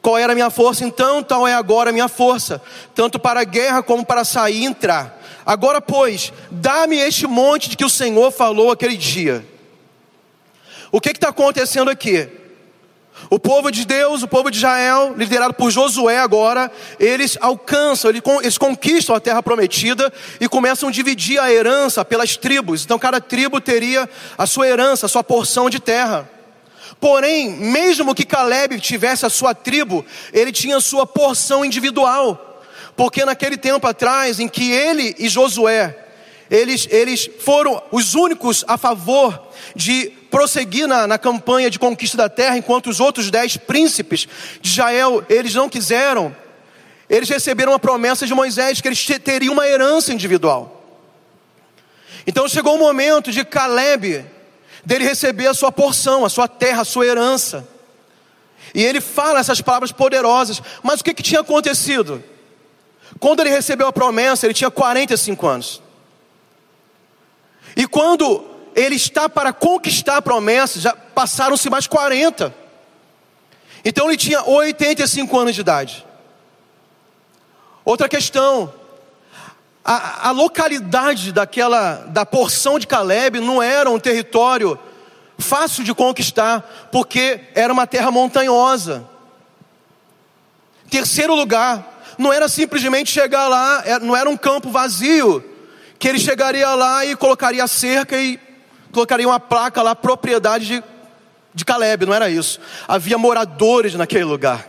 Qual 0.00 0.16
era 0.16 0.32
a 0.32 0.34
minha 0.34 0.50
força 0.50 0.84
então? 0.84 1.22
Tal 1.22 1.46
é 1.46 1.54
agora 1.54 1.90
a 1.90 1.92
minha 1.92 2.08
força, 2.08 2.62
tanto 2.94 3.18
para 3.18 3.40
a 3.40 3.44
guerra 3.44 3.82
como 3.82 4.04
para 4.04 4.24
sair 4.24 4.62
e 4.62 4.64
entrar. 4.64 5.20
Agora, 5.44 5.80
pois, 5.80 6.32
dá-me 6.50 6.96
este 6.96 7.26
monte 7.26 7.68
de 7.68 7.76
que 7.76 7.84
o 7.84 7.90
Senhor 7.90 8.30
falou 8.30 8.70
aquele 8.70 8.96
dia. 8.96 9.44
O 10.90 11.00
que 11.00 11.10
está 11.10 11.28
acontecendo 11.28 11.90
aqui? 11.90 12.28
O 13.30 13.38
povo 13.38 13.70
de 13.70 13.84
Deus, 13.84 14.22
o 14.22 14.28
povo 14.28 14.50
de 14.50 14.58
Israel, 14.58 15.14
liderado 15.16 15.54
por 15.54 15.70
Josué 15.70 16.18
agora, 16.18 16.70
eles 17.00 17.38
alcançam, 17.40 18.10
eles 18.10 18.58
conquistam 18.58 19.14
a 19.14 19.20
terra 19.20 19.42
prometida 19.42 20.12
e 20.40 20.48
começam 20.48 20.88
a 20.88 20.92
dividir 20.92 21.38
a 21.38 21.52
herança 21.52 22.04
pelas 22.04 22.36
tribos. 22.36 22.84
Então 22.84 22.98
cada 22.98 23.20
tribo 23.20 23.60
teria 23.60 24.08
a 24.36 24.46
sua 24.46 24.68
herança, 24.68 25.06
a 25.06 25.08
sua 25.08 25.24
porção 25.24 25.70
de 25.70 25.80
terra. 25.80 26.28
Porém, 27.00 27.50
mesmo 27.50 28.14
que 28.14 28.24
Caleb 28.24 28.78
tivesse 28.80 29.26
a 29.26 29.30
sua 29.30 29.54
tribo, 29.54 30.04
ele 30.32 30.52
tinha 30.52 30.76
a 30.76 30.80
sua 30.80 31.06
porção 31.06 31.64
individual. 31.64 32.62
Porque 32.96 33.24
naquele 33.24 33.56
tempo 33.56 33.86
atrás, 33.86 34.38
em 34.38 34.48
que 34.48 34.70
ele 34.70 35.14
e 35.18 35.28
Josué, 35.28 35.98
eles, 36.50 36.86
eles 36.90 37.28
foram 37.40 37.82
os 37.90 38.14
únicos 38.14 38.64
a 38.68 38.76
favor 38.76 39.48
de 39.74 40.12
prosseguir 40.34 40.88
na, 40.88 41.06
na 41.06 41.16
campanha 41.16 41.70
de 41.70 41.78
conquista 41.78 42.16
da 42.16 42.28
terra, 42.28 42.58
enquanto 42.58 42.90
os 42.90 42.98
outros 42.98 43.30
dez 43.30 43.56
príncipes 43.56 44.26
de 44.60 44.68
Israel, 44.68 45.24
eles 45.28 45.54
não 45.54 45.68
quiseram, 45.68 46.34
eles 47.08 47.28
receberam 47.28 47.72
a 47.72 47.78
promessa 47.78 48.26
de 48.26 48.34
Moisés 48.34 48.80
que 48.80 48.88
eles 48.88 49.06
teriam 49.22 49.52
uma 49.52 49.64
herança 49.64 50.12
individual. 50.12 50.82
Então 52.26 52.48
chegou 52.48 52.74
o 52.74 52.78
momento 52.80 53.30
de 53.30 53.44
Caleb, 53.44 54.26
dele 54.84 55.04
receber 55.04 55.46
a 55.46 55.54
sua 55.54 55.70
porção, 55.70 56.24
a 56.24 56.28
sua 56.28 56.48
terra, 56.48 56.82
a 56.82 56.84
sua 56.84 57.06
herança. 57.06 57.68
E 58.74 58.82
ele 58.82 59.00
fala 59.00 59.38
essas 59.38 59.60
palavras 59.60 59.92
poderosas, 59.92 60.60
mas 60.82 60.98
o 60.98 61.04
que, 61.04 61.14
que 61.14 61.22
tinha 61.22 61.42
acontecido? 61.42 62.20
Quando 63.20 63.38
ele 63.38 63.50
recebeu 63.50 63.86
a 63.86 63.92
promessa, 63.92 64.48
ele 64.48 64.54
tinha 64.54 64.68
45 64.68 65.46
anos. 65.46 65.80
E 67.76 67.86
quando 67.86 68.52
ele 68.74 68.96
está 68.96 69.28
para 69.28 69.52
conquistar 69.52 70.16
a 70.16 70.22
promessa, 70.22 70.80
já 70.80 70.94
passaram-se 70.94 71.70
mais 71.70 71.86
40. 71.86 72.54
Então 73.84 74.08
ele 74.08 74.16
tinha 74.16 74.42
85 74.42 75.38
anos 75.38 75.54
de 75.54 75.60
idade. 75.60 76.06
Outra 77.84 78.08
questão, 78.08 78.72
a, 79.84 80.28
a, 80.28 80.30
localidade 80.30 81.30
daquela 81.32 81.96
da 82.08 82.24
porção 82.24 82.78
de 82.78 82.86
Caleb 82.86 83.40
não 83.40 83.62
era 83.62 83.90
um 83.90 84.00
território 84.00 84.78
fácil 85.38 85.84
de 85.84 85.92
conquistar, 85.94 86.88
porque 86.90 87.40
era 87.54 87.72
uma 87.72 87.86
terra 87.86 88.10
montanhosa. 88.10 89.06
Terceiro 90.88 91.34
lugar, 91.34 92.02
não 92.16 92.32
era 92.32 92.48
simplesmente 92.48 93.10
chegar 93.10 93.48
lá, 93.48 93.82
é, 93.84 93.98
não 93.98 94.16
era 94.16 94.30
um 94.30 94.36
campo 94.36 94.70
vazio, 94.70 95.44
que 95.98 96.08
ele 96.08 96.18
chegaria 96.18 96.74
lá 96.74 97.04
e 97.04 97.14
colocaria 97.16 97.66
cerca 97.66 98.16
e 98.16 98.38
colocaria 98.94 99.28
uma 99.28 99.40
placa 99.40 99.82
lá, 99.82 99.94
propriedade 99.94 100.66
de, 100.66 100.84
de 101.52 101.64
Caleb, 101.64 102.06
não 102.06 102.14
era 102.14 102.30
isso. 102.30 102.60
Havia 102.88 103.18
moradores 103.18 103.94
naquele 103.94 104.24
lugar. 104.24 104.68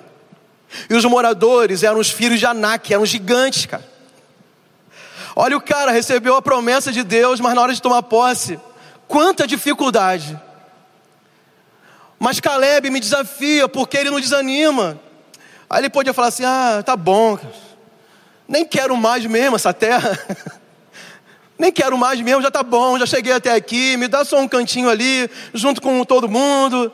E 0.90 0.94
os 0.94 1.06
moradores 1.06 1.84
eram 1.84 2.00
os 2.00 2.10
filhos 2.10 2.40
de 2.40 2.46
Anak, 2.46 2.94
eram 2.94 3.06
gigantes, 3.06 3.66
cara. 3.66 3.86
Olha 5.36 5.56
o 5.56 5.62
cara, 5.62 5.92
recebeu 5.92 6.36
a 6.36 6.42
promessa 6.42 6.92
de 6.92 7.04
Deus, 7.04 7.40
mas 7.40 7.54
na 7.54 7.62
hora 7.62 7.74
de 7.74 7.82
tomar 7.82 8.04
posse, 8.04 8.60
quanta 9.08 9.46
dificuldade. 9.46 10.40
Mas 12.18 12.40
Caleb 12.40 12.90
me 12.90 13.00
desafia, 13.00 13.68
porque 13.68 13.98
ele 13.98 14.10
não 14.10 14.20
desanima. 14.20 15.00
Aí 15.70 15.82
ele 15.82 15.90
podia 15.90 16.14
falar 16.14 16.30
assim: 16.30 16.46
ah, 16.46 16.82
tá 16.86 16.96
bom, 16.96 17.38
nem 18.48 18.66
quero 18.66 18.96
mais 18.96 19.26
mesmo 19.26 19.56
essa 19.56 19.74
terra. 19.74 20.18
nem 21.58 21.72
quero 21.72 21.98
mais 21.98 22.20
mesmo, 22.22 22.42
já 22.42 22.52
tá 22.52 22.64
bom, 22.64 23.00
já 23.00 23.06
cheguei 23.06 23.34
até 23.34 23.54
aqui, 23.54 23.96
me 23.98 24.08
dá 24.08 24.26
só 24.26 24.40
um 24.40 24.48
cantinho 24.48 24.90
ali, 24.90 25.30
junto 25.54 25.82
com 25.82 26.04
todo 26.04 26.30
mundo. 26.30 26.92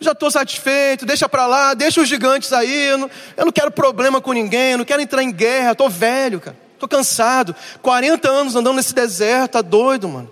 Já 0.00 0.12
estou 0.12 0.30
satisfeito, 0.30 1.06
deixa 1.06 1.28
para 1.28 1.46
lá, 1.46 1.72
deixa 1.72 2.00
os 2.00 2.08
gigantes 2.08 2.52
aí. 2.52 2.86
Eu 2.86 2.98
não, 2.98 3.10
eu 3.36 3.44
não 3.46 3.52
quero 3.52 3.70
problema 3.70 4.20
com 4.20 4.32
ninguém, 4.32 4.72
eu 4.72 4.78
não 4.78 4.84
quero 4.84 5.00
entrar 5.00 5.22
em 5.22 5.32
guerra, 5.32 5.72
estou 5.72 5.88
velho, 5.88 6.40
cara. 6.40 6.56
Estou 6.74 6.88
cansado. 6.88 7.54
40 7.80 8.28
anos 8.28 8.56
andando 8.56 8.76
nesse 8.76 8.94
deserto, 8.94 9.52
tá 9.52 9.62
doido, 9.62 10.08
mano. 10.08 10.30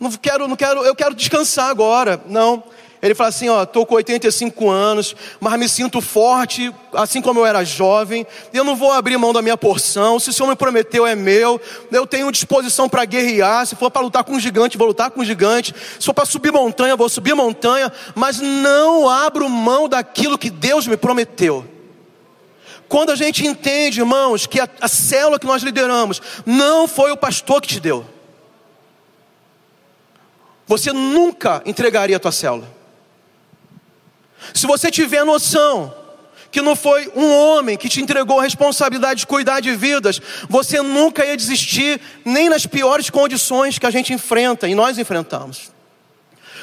Não 0.00 0.10
quero, 0.12 0.48
não 0.48 0.56
quero, 0.56 0.84
eu 0.84 0.94
quero 0.94 1.14
descansar 1.14 1.68
agora. 1.68 2.20
Não. 2.26 2.64
Ele 3.02 3.16
fala 3.16 3.30
assim: 3.30 3.48
Ó, 3.48 3.64
estou 3.64 3.84
com 3.84 3.96
85 3.96 4.70
anos, 4.70 5.16
mas 5.40 5.58
me 5.58 5.68
sinto 5.68 6.00
forte, 6.00 6.72
assim 6.92 7.20
como 7.20 7.40
eu 7.40 7.46
era 7.46 7.64
jovem. 7.64 8.24
Eu 8.54 8.62
não 8.62 8.76
vou 8.76 8.92
abrir 8.92 9.18
mão 9.18 9.32
da 9.32 9.42
minha 9.42 9.56
porção. 9.56 10.20
Se 10.20 10.30
o 10.30 10.32
Senhor 10.32 10.48
me 10.48 10.54
prometeu, 10.54 11.04
é 11.04 11.16
meu. 11.16 11.60
Eu 11.90 12.06
tenho 12.06 12.30
disposição 12.30 12.88
para 12.88 13.04
guerrear. 13.04 13.66
Se 13.66 13.74
for 13.74 13.90
para 13.90 14.02
lutar 14.02 14.22
com 14.22 14.34
um 14.34 14.40
gigante, 14.40 14.78
vou 14.78 14.86
lutar 14.86 15.10
com 15.10 15.20
um 15.20 15.24
gigante. 15.24 15.74
Se 15.98 16.06
for 16.06 16.14
para 16.14 16.24
subir 16.24 16.52
montanha, 16.52 16.94
vou 16.94 17.08
subir 17.08 17.34
montanha. 17.34 17.92
Mas 18.14 18.38
não 18.38 19.08
abro 19.08 19.48
mão 19.48 19.88
daquilo 19.88 20.38
que 20.38 20.48
Deus 20.48 20.86
me 20.86 20.96
prometeu. 20.96 21.66
Quando 22.88 23.10
a 23.10 23.16
gente 23.16 23.44
entende, 23.44 23.98
irmãos, 23.98 24.46
que 24.46 24.60
a, 24.60 24.68
a 24.80 24.86
célula 24.86 25.40
que 25.40 25.46
nós 25.46 25.62
lideramos 25.64 26.22
não 26.46 26.86
foi 26.86 27.10
o 27.10 27.16
pastor 27.16 27.60
que 27.60 27.66
te 27.66 27.80
deu. 27.80 28.06
Você 30.68 30.92
nunca 30.92 31.62
entregaria 31.66 32.16
a 32.16 32.20
tua 32.20 32.30
célula. 32.30 32.81
Se 34.54 34.66
você 34.66 34.90
tiver 34.90 35.24
noção 35.24 35.94
que 36.50 36.60
não 36.60 36.76
foi 36.76 37.10
um 37.16 37.34
homem 37.34 37.78
que 37.78 37.88
te 37.88 38.02
entregou 38.02 38.38
a 38.38 38.42
responsabilidade 38.42 39.20
de 39.20 39.26
cuidar 39.26 39.60
de 39.60 39.74
vidas, 39.74 40.20
você 40.48 40.82
nunca 40.82 41.24
ia 41.24 41.36
desistir, 41.36 41.98
nem 42.24 42.50
nas 42.50 42.66
piores 42.66 43.08
condições 43.08 43.78
que 43.78 43.86
a 43.86 43.90
gente 43.90 44.12
enfrenta 44.12 44.68
e 44.68 44.74
nós 44.74 44.98
enfrentamos. 44.98 45.72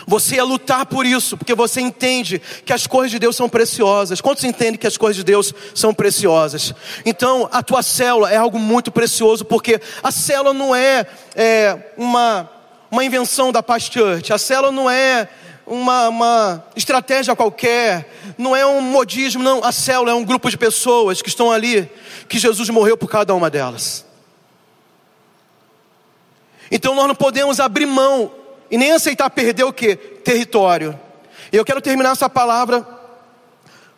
Você 0.06 0.36
ia 0.36 0.44
lutar 0.44 0.86
por 0.86 1.06
isso, 1.06 1.38
porque 1.38 1.54
você 1.54 1.82
entende 1.82 2.42
que 2.66 2.72
as 2.72 2.88
coisas 2.88 3.12
de 3.12 3.20
Deus 3.20 3.36
são 3.36 3.50
preciosas. 3.50 4.22
Quantos 4.22 4.44
entendem 4.44 4.78
que 4.78 4.88
as 4.88 4.98
coisas 4.98 5.18
de 5.18 5.24
Deus 5.24 5.54
são 5.76 5.94
preciosas? 5.94 6.74
Então, 7.06 7.50
a 7.52 7.62
tua 7.62 7.84
célula 7.84 8.32
é 8.32 8.38
algo 8.38 8.58
muito 8.58 8.92
precioso, 8.92 9.44
porque 9.44 9.82
a 10.02 10.12
célula 10.12 10.54
não 10.54 10.76
é, 10.76 11.06
é 11.36 11.94
uma, 11.98 12.50
uma 12.90 13.04
invenção 13.04 13.52
da 13.52 13.62
Paz 13.62 13.84
Church, 13.84 14.32
a 14.32 14.38
célula 14.38 14.72
não 14.72 14.90
é 14.90 15.30
uma, 15.70 16.10
uma 16.10 16.66
estratégia 16.76 17.36
qualquer, 17.36 18.12
não 18.38 18.56
é 18.56 18.66
um 18.66 18.82
modismo, 18.82 19.44
não. 19.44 19.64
A 19.64 19.72
célula 19.72 20.12
é 20.12 20.14
um 20.14 20.26
grupo 20.26 20.50
de 20.50 20.58
pessoas 20.58 21.22
que 21.22 21.30
estão 21.30 21.52
ali, 21.52 21.90
que 22.28 22.40
Jesus 22.40 22.70
morreu 22.70 22.98
por 22.98 23.10
cada 23.10 23.34
uma 23.36 23.50
delas. 23.50 24.06
Então 26.72 26.96
nós 26.96 27.08
não 27.08 27.16
podemos 27.16 27.60
abrir 27.60 27.86
mão 27.86 28.32
e 28.70 28.78
nem 28.78 28.92
aceitar 28.92 29.30
perder 29.30 29.64
o 29.64 29.74
que? 29.74 29.96
Território. 29.96 31.00
E 31.52 31.56
eu 31.56 31.66
quero 31.66 31.82
terminar 31.82 32.12
essa 32.12 32.30
palavra 32.30 32.86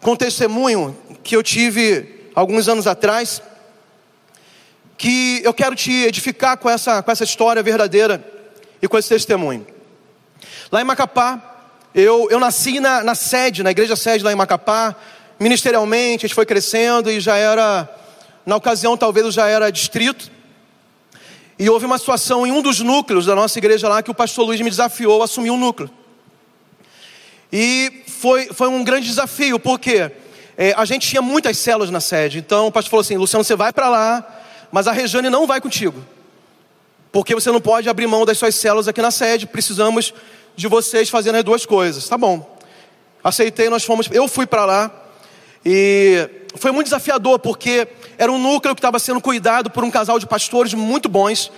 com 0.01 0.11
um 0.11 0.15
testemunho 0.15 0.97
que 1.23 1.35
eu 1.35 1.43
tive 1.43 2.29
alguns 2.35 2.67
anos 2.67 2.87
atrás, 2.87 3.41
que 4.97 5.41
eu 5.43 5.53
quero 5.53 5.75
te 5.75 5.91
edificar 6.03 6.57
com 6.57 6.69
essa, 6.69 7.01
com 7.01 7.11
essa 7.11 7.23
história 7.23 7.63
verdadeira 7.63 8.23
e 8.81 8.87
com 8.87 8.97
esse 8.97 9.09
testemunho. 9.09 9.65
Lá 10.71 10.81
em 10.81 10.85
Macapá, 10.85 11.50
eu, 11.93 12.29
eu 12.31 12.39
nasci 12.39 12.79
na, 12.79 13.03
na 13.03 13.15
sede, 13.15 13.63
na 13.63 13.71
igreja 13.71 13.95
sede 13.95 14.23
lá 14.23 14.31
em 14.31 14.35
Macapá, 14.35 14.95
ministerialmente, 15.39 16.25
a 16.25 16.27
gente 16.27 16.35
foi 16.35 16.45
crescendo 16.45 17.11
e 17.11 17.19
já 17.19 17.35
era, 17.35 17.89
na 18.45 18.55
ocasião 18.55 18.95
talvez 18.95 19.25
eu 19.25 19.31
já 19.31 19.47
era 19.47 19.71
distrito. 19.71 20.31
E 21.59 21.69
houve 21.69 21.85
uma 21.85 21.97
situação 21.97 22.47
em 22.47 22.51
um 22.51 22.61
dos 22.61 22.79
núcleos 22.79 23.25
da 23.25 23.35
nossa 23.35 23.59
igreja 23.59 23.89
lá 23.89 24.01
que 24.01 24.09
o 24.09 24.15
pastor 24.15 24.45
Luiz 24.45 24.61
me 24.61 24.69
desafiou 24.69 25.21
a 25.21 25.25
assumir 25.25 25.51
um 25.51 25.57
núcleo. 25.57 25.89
E 27.51 28.03
foi, 28.07 28.45
foi 28.47 28.69
um 28.69 28.83
grande 28.83 29.07
desafio, 29.07 29.59
porque 29.59 30.09
é, 30.57 30.73
a 30.77 30.85
gente 30.85 31.07
tinha 31.07 31.21
muitas 31.21 31.57
células 31.57 31.89
na 31.89 31.99
sede. 31.99 32.39
Então 32.39 32.67
o 32.67 32.71
pastor 32.71 32.89
falou 32.89 33.01
assim: 33.01 33.17
Luciano, 33.17 33.43
você 33.43 33.55
vai 33.55 33.73
para 33.73 33.89
lá, 33.89 34.41
mas 34.71 34.87
a 34.87 34.91
Rejane 34.91 35.29
não 35.29 35.45
vai 35.45 35.59
contigo. 35.59 36.03
Porque 37.11 37.35
você 37.35 37.51
não 37.51 37.59
pode 37.59 37.89
abrir 37.89 38.07
mão 38.07 38.25
das 38.25 38.37
suas 38.37 38.55
células 38.55 38.87
aqui 38.87 39.01
na 39.01 39.11
sede, 39.11 39.45
precisamos 39.45 40.13
de 40.55 40.67
vocês 40.67 41.09
fazendo 41.09 41.35
as 41.35 41.43
duas 41.43 41.65
coisas. 41.65 42.07
Tá 42.07 42.17
bom. 42.17 42.57
Aceitei, 43.23 43.69
nós 43.69 43.83
fomos. 43.83 44.07
Eu 44.11 44.27
fui 44.27 44.45
para 44.45 44.65
lá 44.65 44.91
e 45.65 46.27
foi 46.55 46.71
muito 46.71 46.85
desafiador 46.85 47.39
porque 47.39 47.87
era 48.17 48.31
um 48.31 48.37
núcleo 48.37 48.75
que 48.75 48.79
estava 48.79 48.99
sendo 48.99 49.21
cuidado 49.21 49.69
por 49.69 49.83
um 49.83 49.91
casal 49.91 50.19
de 50.19 50.25
pastores 50.25 50.73
muito 50.73 51.07
bons, 51.07 51.51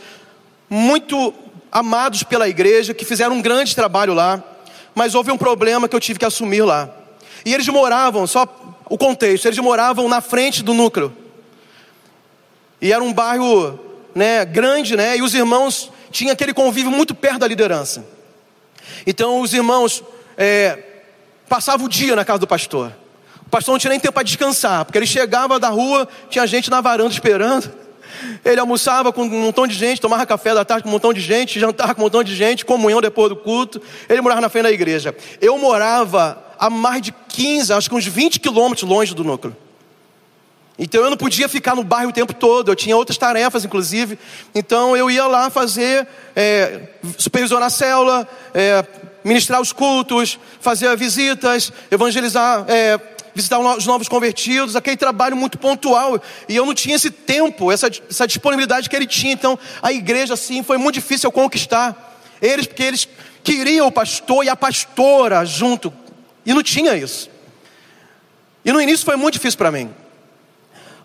muito 0.69 1.33
amados 1.71 2.23
pela 2.23 2.47
igreja, 2.47 2.93
que 2.93 3.05
fizeram 3.05 3.35
um 3.35 3.41
grande 3.41 3.75
trabalho 3.75 4.13
lá. 4.13 4.43
Mas 4.93 5.15
houve 5.15 5.31
um 5.31 5.37
problema 5.37 5.87
que 5.87 5.95
eu 5.95 5.99
tive 5.99 6.19
que 6.19 6.25
assumir 6.25 6.61
lá. 6.61 6.89
E 7.45 7.53
eles 7.53 7.67
moravam, 7.67 8.27
só 8.27 8.45
o 8.89 8.97
contexto, 8.97 9.45
eles 9.47 9.57
moravam 9.57 10.07
na 10.07 10.21
frente 10.21 10.61
do 10.63 10.73
núcleo. 10.73 11.15
E 12.79 12.91
era 12.93 13.03
um 13.03 13.11
bairro, 13.11 13.79
né, 14.13 14.45
grande, 14.45 14.95
né? 14.95 15.17
E 15.17 15.21
os 15.21 15.33
irmãos 15.33 15.89
tinham 16.11 16.33
aquele 16.33 16.53
convívio 16.53 16.91
muito 16.91 17.15
perto 17.15 17.39
da 17.39 17.47
liderança. 17.47 18.05
Então 19.05 19.41
os 19.41 19.53
irmãos 19.53 20.03
é, 20.37 20.79
passavam 21.47 21.85
o 21.85 21.89
dia 21.89 22.15
na 22.15 22.25
casa 22.25 22.39
do 22.39 22.47
pastor. 22.47 22.93
O 23.45 23.49
pastor 23.49 23.73
não 23.73 23.79
tinha 23.79 23.91
nem 23.91 23.99
tempo 23.99 24.13
para 24.13 24.23
descansar, 24.23 24.85
porque 24.85 24.97
ele 24.97 25.05
chegava 25.05 25.59
da 25.59 25.69
rua, 25.69 26.07
tinha 26.29 26.45
gente 26.47 26.69
na 26.69 26.81
varanda 26.81 27.11
esperando. 27.11 27.71
Ele 28.43 28.59
almoçava 28.59 29.11
com 29.11 29.23
um 29.23 29.29
montão 29.29 29.67
de 29.67 29.73
gente, 29.73 29.99
tomava 29.99 30.25
café 30.25 30.53
da 30.53 30.63
tarde 30.63 30.83
com 30.83 30.89
um 30.89 30.93
montão 30.93 31.13
de 31.13 31.21
gente, 31.21 31.59
jantava 31.59 31.93
com 31.93 32.01
um 32.01 32.05
montão 32.05 32.23
de 32.23 32.35
gente, 32.35 32.65
comunhão 32.65 33.01
depois 33.01 33.29
do 33.29 33.35
culto. 33.35 33.81
Ele 34.07 34.21
morava 34.21 34.41
na 34.41 34.49
frente 34.49 34.63
da 34.63 34.71
igreja. 34.71 35.15
Eu 35.41 35.57
morava 35.57 36.43
a 36.57 36.69
mais 36.69 37.01
de 37.01 37.11
15, 37.29 37.73
acho 37.73 37.89
que 37.89 37.95
uns 37.95 38.05
20 38.05 38.39
quilômetros 38.39 38.89
longe 38.89 39.13
do 39.13 39.23
núcleo. 39.23 39.55
Então 40.77 41.03
eu 41.03 41.09
não 41.09 41.17
podia 41.17 41.47
ficar 41.47 41.75
no 41.75 41.83
bairro 41.83 42.09
o 42.09 42.13
tempo 42.13 42.33
todo, 42.33 42.71
eu 42.71 42.75
tinha 42.75 42.97
outras 42.97 43.17
tarefas, 43.17 43.63
inclusive. 43.63 44.17
Então 44.55 44.97
eu 44.97 45.09
ia 45.09 45.27
lá 45.27 45.49
fazer, 45.49 46.07
é, 46.35 46.81
supervisionar 47.17 47.67
a 47.67 47.69
célula, 47.69 48.27
é, 48.53 48.83
ministrar 49.23 49.61
os 49.61 49.71
cultos, 49.71 50.39
fazer 50.59 50.95
visitas, 50.97 51.71
evangelizar, 51.91 52.65
é, 52.67 52.99
visitar 53.35 53.59
os 53.59 53.85
novos 53.85 54.07
convertidos, 54.07 54.75
aquele 54.75 54.97
trabalho 54.97 55.35
muito 55.35 55.59
pontual. 55.59 56.19
E 56.49 56.55
eu 56.55 56.65
não 56.65 56.73
tinha 56.73 56.95
esse 56.95 57.11
tempo, 57.11 57.71
essa, 57.71 57.87
essa 58.09 58.27
disponibilidade 58.27 58.89
que 58.89 58.95
ele 58.95 59.07
tinha. 59.07 59.33
Então 59.33 59.57
a 59.81 59.93
igreja, 59.93 60.33
assim, 60.33 60.63
foi 60.63 60.77
muito 60.77 60.95
difícil 60.95 61.27
eu 61.27 61.31
conquistar. 61.31 62.19
Eles, 62.41 62.65
porque 62.65 62.83
eles 62.83 63.07
queriam 63.43 63.87
o 63.87 63.91
pastor 63.91 64.43
e 64.43 64.49
a 64.49 64.55
pastora 64.55 65.45
junto. 65.45 65.93
E 66.43 66.51
não 66.51 66.63
tinha 66.63 66.95
isso. 66.95 67.29
E 68.65 68.71
no 68.71 68.81
início 68.81 69.05
foi 69.05 69.15
muito 69.15 69.33
difícil 69.33 69.57
para 69.57 69.71
mim. 69.71 69.93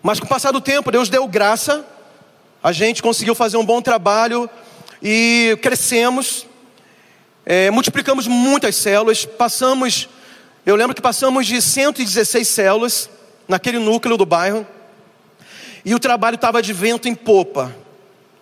Mas 0.01 0.19
com 0.19 0.25
o 0.25 0.29
passar 0.29 0.51
do 0.51 0.61
tempo, 0.61 0.91
Deus 0.91 1.09
deu 1.09 1.27
graça, 1.27 1.85
a 2.63 2.71
gente 2.71 3.03
conseguiu 3.03 3.35
fazer 3.35 3.57
um 3.57 3.65
bom 3.65 3.81
trabalho 3.81 4.49
e 5.03 5.57
crescemos, 5.61 6.45
é, 7.45 7.69
multiplicamos 7.69 8.25
muitas 8.25 8.77
células, 8.77 9.25
passamos, 9.25 10.07
eu 10.65 10.75
lembro 10.75 10.95
que 10.95 11.01
passamos 11.01 11.45
de 11.45 11.61
116 11.61 12.47
células 12.47 13.09
naquele 13.45 13.77
núcleo 13.77 14.15
do 14.15 14.25
bairro, 14.25 14.65
e 15.83 15.93
o 15.93 15.99
trabalho 15.99 16.35
estava 16.35 16.61
de 16.61 16.71
vento 16.71 17.09
em 17.09 17.15
popa, 17.15 17.75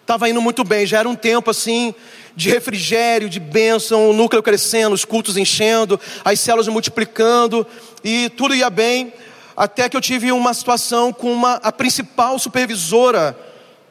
estava 0.02 0.30
indo 0.30 0.42
muito 0.42 0.64
bem, 0.64 0.86
já 0.86 1.00
era 1.00 1.10
um 1.10 1.16
tempo 1.16 1.50
assim 1.50 1.94
de 2.36 2.52
refrigério, 2.52 3.28
de 3.28 3.40
bênção, 3.40 4.12
o 4.12 4.14
núcleo 4.14 4.44
crescendo, 4.44 4.94
os 4.94 5.04
cultos 5.04 5.38
enchendo, 5.38 6.00
as 6.24 6.40
células 6.40 6.68
multiplicando, 6.68 7.66
e 8.04 8.30
tudo 8.30 8.54
ia 8.54 8.70
bem 8.70 9.12
até 9.58 9.90
que 9.90 9.98
eu 9.98 10.02
tive 10.02 10.32
uma 10.32 10.54
situação 10.54 11.12
com 11.12 11.34
uma, 11.34 11.56
a 11.56 11.72
principal 11.72 12.38
supervisora 12.38 13.36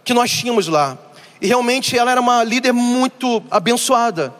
que 0.04 0.14
nós 0.14 0.30
tínhamos 0.30 0.68
lá. 0.68 0.96
E 1.40 1.48
realmente 1.48 1.98
ela 1.98 2.12
era 2.12 2.20
uma 2.20 2.44
líder 2.44 2.72
muito 2.72 3.42
abençoada, 3.50 4.32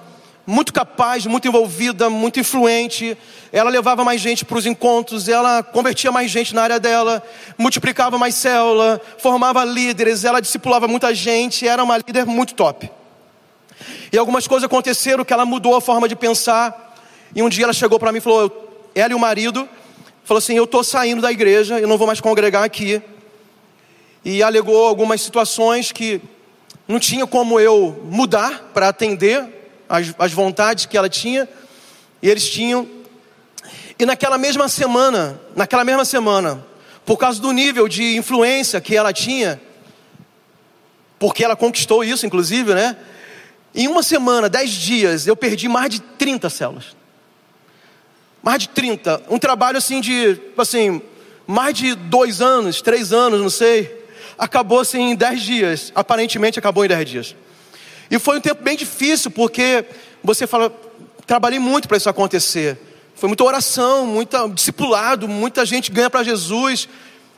muito 0.46 0.72
capaz, 0.72 1.26
muito 1.26 1.48
envolvida, 1.48 2.08
muito 2.08 2.38
influente. 2.38 3.18
Ela 3.52 3.68
levava 3.68 4.04
mais 4.04 4.20
gente 4.20 4.44
para 4.44 4.56
os 4.56 4.66
encontros, 4.66 5.28
ela 5.28 5.64
convertia 5.64 6.12
mais 6.12 6.30
gente 6.30 6.54
na 6.54 6.62
área 6.62 6.78
dela, 6.78 7.20
multiplicava 7.58 8.16
mais 8.16 8.36
célula, 8.36 9.00
formava 9.18 9.64
líderes, 9.64 10.24
ela 10.24 10.40
discipulava 10.40 10.86
muita 10.86 11.12
gente, 11.12 11.66
era 11.66 11.82
uma 11.82 11.98
líder 11.98 12.24
muito 12.24 12.54
top. 12.54 12.88
E 14.12 14.16
algumas 14.16 14.46
coisas 14.46 14.64
aconteceram 14.64 15.24
que 15.24 15.32
ela 15.32 15.44
mudou 15.44 15.74
a 15.74 15.80
forma 15.80 16.08
de 16.08 16.14
pensar. 16.14 16.94
E 17.34 17.42
um 17.42 17.48
dia 17.48 17.64
ela 17.64 17.72
chegou 17.72 17.98
para 17.98 18.12
mim 18.12 18.18
e 18.18 18.20
falou: 18.20 18.88
ela 18.94 19.10
e 19.10 19.14
o 19.14 19.18
marido 19.18 19.68
falou 20.26 20.38
assim: 20.38 20.56
Eu 20.56 20.64
estou 20.64 20.82
saindo 20.82 21.22
da 21.22 21.30
igreja, 21.30 21.78
eu 21.78 21.88
não 21.88 21.96
vou 21.96 22.06
mais 22.06 22.20
congregar 22.20 22.64
aqui. 22.64 23.00
E 24.24 24.42
alegou 24.42 24.84
algumas 24.84 25.22
situações 25.22 25.92
que 25.92 26.20
não 26.86 26.98
tinha 26.98 27.26
como 27.26 27.60
eu 27.60 28.04
mudar 28.10 28.70
para 28.74 28.88
atender 28.88 29.46
as, 29.88 30.12
as 30.18 30.32
vontades 30.32 30.84
que 30.84 30.98
ela 30.98 31.08
tinha, 31.08 31.48
e 32.20 32.28
eles 32.28 32.50
tinham. 32.50 32.88
E 33.98 34.04
naquela 34.04 34.36
mesma 34.36 34.68
semana, 34.68 35.40
naquela 35.54 35.84
mesma 35.84 36.04
semana, 36.04 36.66
por 37.04 37.16
causa 37.16 37.40
do 37.40 37.52
nível 37.52 37.86
de 37.86 38.16
influência 38.16 38.80
que 38.80 38.96
ela 38.96 39.12
tinha, 39.12 39.60
porque 41.20 41.44
ela 41.44 41.54
conquistou 41.54 42.02
isso, 42.02 42.26
inclusive, 42.26 42.74
né? 42.74 42.96
Em 43.72 43.86
uma 43.86 44.02
semana, 44.02 44.48
dez 44.48 44.70
dias, 44.70 45.26
eu 45.26 45.36
perdi 45.36 45.68
mais 45.68 45.88
de 45.88 46.00
30 46.00 46.50
células 46.50 46.95
mais 48.46 48.62
de 48.62 48.68
30. 48.68 49.24
Um 49.28 49.40
trabalho 49.40 49.76
assim 49.76 50.00
de, 50.00 50.40
assim, 50.56 51.02
mais 51.48 51.74
de 51.74 51.96
dois 51.96 52.40
anos, 52.40 52.80
três 52.80 53.12
anos, 53.12 53.40
não 53.40 53.50
sei. 53.50 54.06
Acabou 54.38 54.78
assim 54.78 55.10
em 55.10 55.16
dez 55.16 55.42
dias. 55.42 55.90
Aparentemente 55.96 56.56
acabou 56.56 56.84
em 56.84 56.88
dez 56.88 57.10
dias. 57.10 57.34
E 58.08 58.20
foi 58.20 58.38
um 58.38 58.40
tempo 58.40 58.62
bem 58.62 58.76
difícil, 58.76 59.32
porque 59.32 59.84
você 60.22 60.46
fala, 60.46 60.72
trabalhei 61.26 61.58
muito 61.58 61.88
para 61.88 61.96
isso 61.96 62.08
acontecer. 62.08 62.78
Foi 63.16 63.26
muita 63.26 63.42
oração, 63.42 64.06
muita 64.06 64.48
discipulado, 64.48 65.26
muita 65.26 65.66
gente 65.66 65.90
ganha 65.90 66.08
para 66.08 66.22
Jesus, 66.22 66.88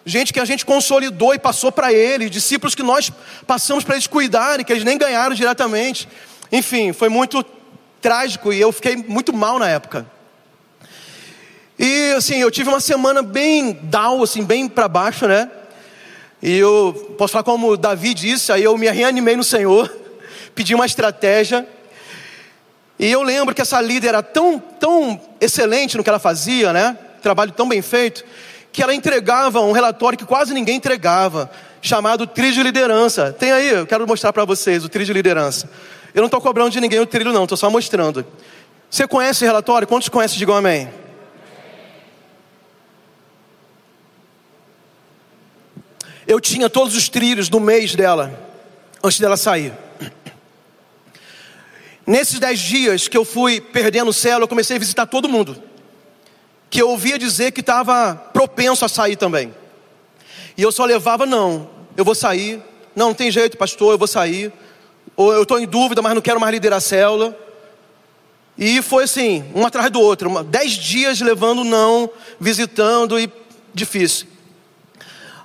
gente 0.05 0.31
que 0.31 0.41
a 0.41 0.45
gente 0.45 0.67
consolidou 0.67 1.33
e 1.33 1.39
passou 1.39 1.73
para 1.73 1.91
eles, 1.91 2.31
discípulos 2.31 2.75
que 2.75 2.83
nós 2.83 3.11
passamos 3.47 3.83
para 3.83 3.95
eles 3.95 4.07
cuidarem, 4.07 4.63
que 4.63 4.71
eles 4.75 4.85
nem 4.85 4.99
ganharam 4.99 5.35
diretamente. 5.35 6.07
Enfim, 6.53 6.93
foi 6.93 7.09
muito 7.09 7.43
trágico 7.99 8.53
e 8.53 8.61
eu 8.61 8.71
fiquei 8.73 8.95
muito 8.95 9.33
mal 9.33 9.59
na 9.59 9.71
época. 9.71 10.18
E 11.79 12.13
assim, 12.17 12.41
eu 12.41 12.51
tive 12.51 12.69
uma 12.69 12.81
semana 12.81 13.23
bem 13.23 13.73
down, 13.73 14.23
assim, 14.23 14.43
bem 14.43 14.69
para 14.69 14.89
baixo, 14.89 15.29
né? 15.29 15.49
E 16.43 16.57
eu 16.59 17.15
posso 17.17 17.33
falar 17.33 17.45
como 17.45 17.77
Davi 17.77 18.15
disse, 18.15 18.51
aí 18.51 18.65
eu 18.65 18.77
me 18.77 18.91
reanimei 18.91 19.37
no 19.37 19.45
Senhor, 19.45 19.89
pedi 20.57 20.75
uma 20.75 20.87
estratégia. 20.87 21.67
E 22.99 23.09
eu 23.09 23.23
lembro 23.23 23.55
que 23.55 23.63
essa 23.63 23.81
líder 23.81 24.09
era 24.09 24.23
tão, 24.25 24.59
tão 24.59 25.21
excelente 25.41 25.97
no 25.97 26.03
que 26.03 26.09
ela 26.09 26.19
fazia, 26.19 26.73
né? 26.73 26.99
Trabalho 27.23 27.53
tão 27.53 27.69
bem 27.69 27.81
feito, 27.81 28.25
que 28.73 28.83
ela 28.83 28.93
entregava 28.93 29.61
um 29.61 29.71
relatório 29.71 30.19
que 30.19 30.25
quase 30.25 30.53
ninguém 30.53 30.77
entregava, 30.77 31.49
chamado 31.81 32.27
trilho 32.27 32.55
de 32.55 32.63
liderança. 32.65 33.33
Tem 33.33 33.53
aí, 33.53 33.69
eu 33.69 33.87
quero 33.87 34.05
mostrar 34.05 34.33
para 34.33 34.45
vocês 34.45 34.85
o 34.85 34.89
trilho 34.89 35.07
de 35.07 35.13
liderança. 35.13 35.71
Eu 36.13 36.23
não 36.23 36.27
estou 36.27 36.41
cobrando 36.41 36.71
de 36.71 36.81
ninguém 36.81 36.99
o 36.99 37.07
trilho, 37.07 37.33
não, 37.33 37.45
estou 37.45 37.57
só 37.57 37.71
mostrando. 37.71 38.27
Você 38.91 39.07
conhece 39.07 39.39
esse 39.39 39.45
relatório? 39.45 39.87
Quantos 39.87 40.09
conhecem? 40.09 40.39
Digam 40.39 40.57
amém. 40.57 40.89
Eu 46.29 46.39
tinha 46.39 46.69
todos 46.69 46.95
os 46.95 47.09
trilhos 47.09 47.49
do 47.49 47.59
mês 47.59 47.95
dela, 47.95 48.39
antes 49.03 49.19
dela 49.19 49.35
sair. 49.35 49.73
Nesses 52.07 52.39
dez 52.39 52.61
dias 52.61 53.09
que 53.09 53.17
eu 53.17 53.25
fui 53.25 53.63
perdendo 53.63 54.11
o 54.11 54.13
céu, 54.13 54.39
eu 54.39 54.47
comecei 54.47 54.77
a 54.77 54.79
visitar 54.79 55.07
todo 55.07 55.27
mundo. 55.27 55.61
Que 56.69 56.83
eu 56.83 56.91
ouvia 56.91 57.19
dizer 57.19 57.53
que 57.53 57.61
estava 57.61 58.15
propenso 58.15 58.85
a 58.85 58.91
sair 58.91 59.17
também. 59.17 59.55
E 60.55 60.61
eu 60.61 60.71
só 60.71 60.85
levava, 60.85 61.25
não, 61.25 61.71
eu 61.97 62.05
vou 62.05 62.15
sair. 62.15 62.63
Não, 62.95 63.09
não 63.09 63.15
tem 63.15 63.31
jeito, 63.31 63.57
pastor, 63.57 63.95
eu 63.95 63.99
vou 63.99 64.07
sair. 64.07 64.53
Ou 65.17 65.33
eu 65.33 65.45
estou 65.45 65.59
em 65.59 65.67
dúvida, 65.67 66.03
mas 66.03 66.15
não 66.15 66.21
quero 66.21 66.39
mais 66.39 66.53
liderar 66.53 66.77
a 66.77 66.81
célula. 66.81 67.35
E 68.59 68.83
foi 68.83 69.05
assim, 69.05 69.51
um 69.55 69.65
atrás 69.65 69.91
do 69.91 70.01
outro, 70.01 70.45
dez 70.45 70.73
dias 70.73 71.23
levando 71.23 71.65
não, 71.65 72.11
visitando 72.39 73.19
e 73.19 73.33
difícil. 73.73 74.27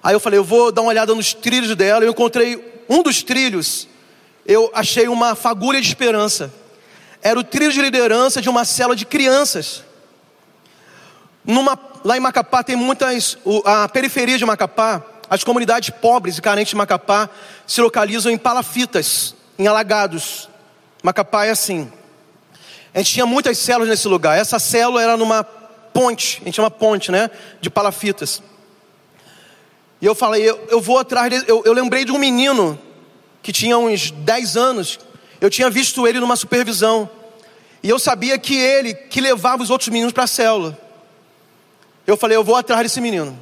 Aí 0.03 0.13
eu 0.13 0.19
falei, 0.19 0.37
eu 0.37 0.43
vou 0.43 0.69
dar 0.69 0.81
uma 0.81 0.89
olhada 0.89 1.15
nos 1.15 1.33
trilhos 1.33 1.73
dela. 1.77 2.03
Eu 2.03 2.11
encontrei 2.11 2.83
um 2.89 3.01
dos 3.01 3.23
trilhos, 3.23 3.87
eu 4.45 4.69
achei 4.73 5.07
uma 5.07 5.33
fagulha 5.33 5.79
de 5.79 5.87
esperança. 5.87 6.53
Era 7.21 7.39
o 7.39 7.43
trilho 7.43 7.71
de 7.71 7.81
liderança 7.81 8.41
de 8.41 8.49
uma 8.49 8.65
célula 8.65 8.97
de 8.97 9.05
crianças. 9.05 9.81
Numa, 11.45 11.79
lá 12.03 12.17
em 12.17 12.19
Macapá 12.19 12.61
tem 12.63 12.75
muitas, 12.75 13.37
a 13.63 13.87
periferia 13.87 14.37
de 14.37 14.45
Macapá, 14.45 15.01
as 15.29 15.41
comunidades 15.43 15.89
pobres 15.89 16.37
e 16.37 16.41
carentes 16.41 16.71
de 16.71 16.75
Macapá 16.75 17.29
se 17.65 17.81
localizam 17.81 18.29
em 18.29 18.37
palafitas, 18.37 19.33
em 19.57 19.67
alagados. 19.67 20.49
Macapá 21.01 21.45
é 21.45 21.51
assim. 21.51 21.89
A 22.93 22.97
gente 22.97 23.13
tinha 23.13 23.25
muitas 23.25 23.57
células 23.57 23.89
nesse 23.89 24.07
lugar. 24.07 24.37
Essa 24.37 24.59
célula 24.59 25.01
era 25.01 25.15
numa 25.15 25.43
ponte, 25.43 26.39
a 26.41 26.45
gente 26.45 26.55
chama 26.55 26.69
ponte, 26.69 27.09
né? 27.09 27.29
De 27.61 27.69
palafitas. 27.69 28.41
E 30.03 30.05
eu 30.05 30.13
falei, 30.13 30.43
eu, 30.43 30.67
eu 30.69 30.81
vou 30.81 30.99
atrás 30.99 31.29
dele. 31.29 31.45
Eu, 31.47 31.63
eu 31.63 31.71
lembrei 31.71 32.03
de 32.03 32.11
um 32.11 32.19
menino 32.19 32.77
que 33.41 33.53
tinha 33.53 33.77
uns 33.77 34.11
10 34.11 34.57
anos. 34.57 34.99
Eu 35.39 35.49
tinha 35.49 35.69
visto 35.69 36.05
ele 36.05 36.19
numa 36.19 36.35
supervisão. 36.35 37.09
E 37.81 37.89
eu 37.89 37.97
sabia 37.97 38.37
que 38.37 38.53
ele 38.53 38.93
que 38.93 39.21
levava 39.21 39.63
os 39.63 39.69
outros 39.69 39.89
meninos 39.89 40.11
para 40.11 40.25
a 40.25 40.27
célula. 40.27 40.77
Eu 42.05 42.17
falei, 42.17 42.35
eu 42.35 42.43
vou 42.43 42.57
atrás 42.57 42.83
desse 42.83 42.99
menino. 42.99 43.39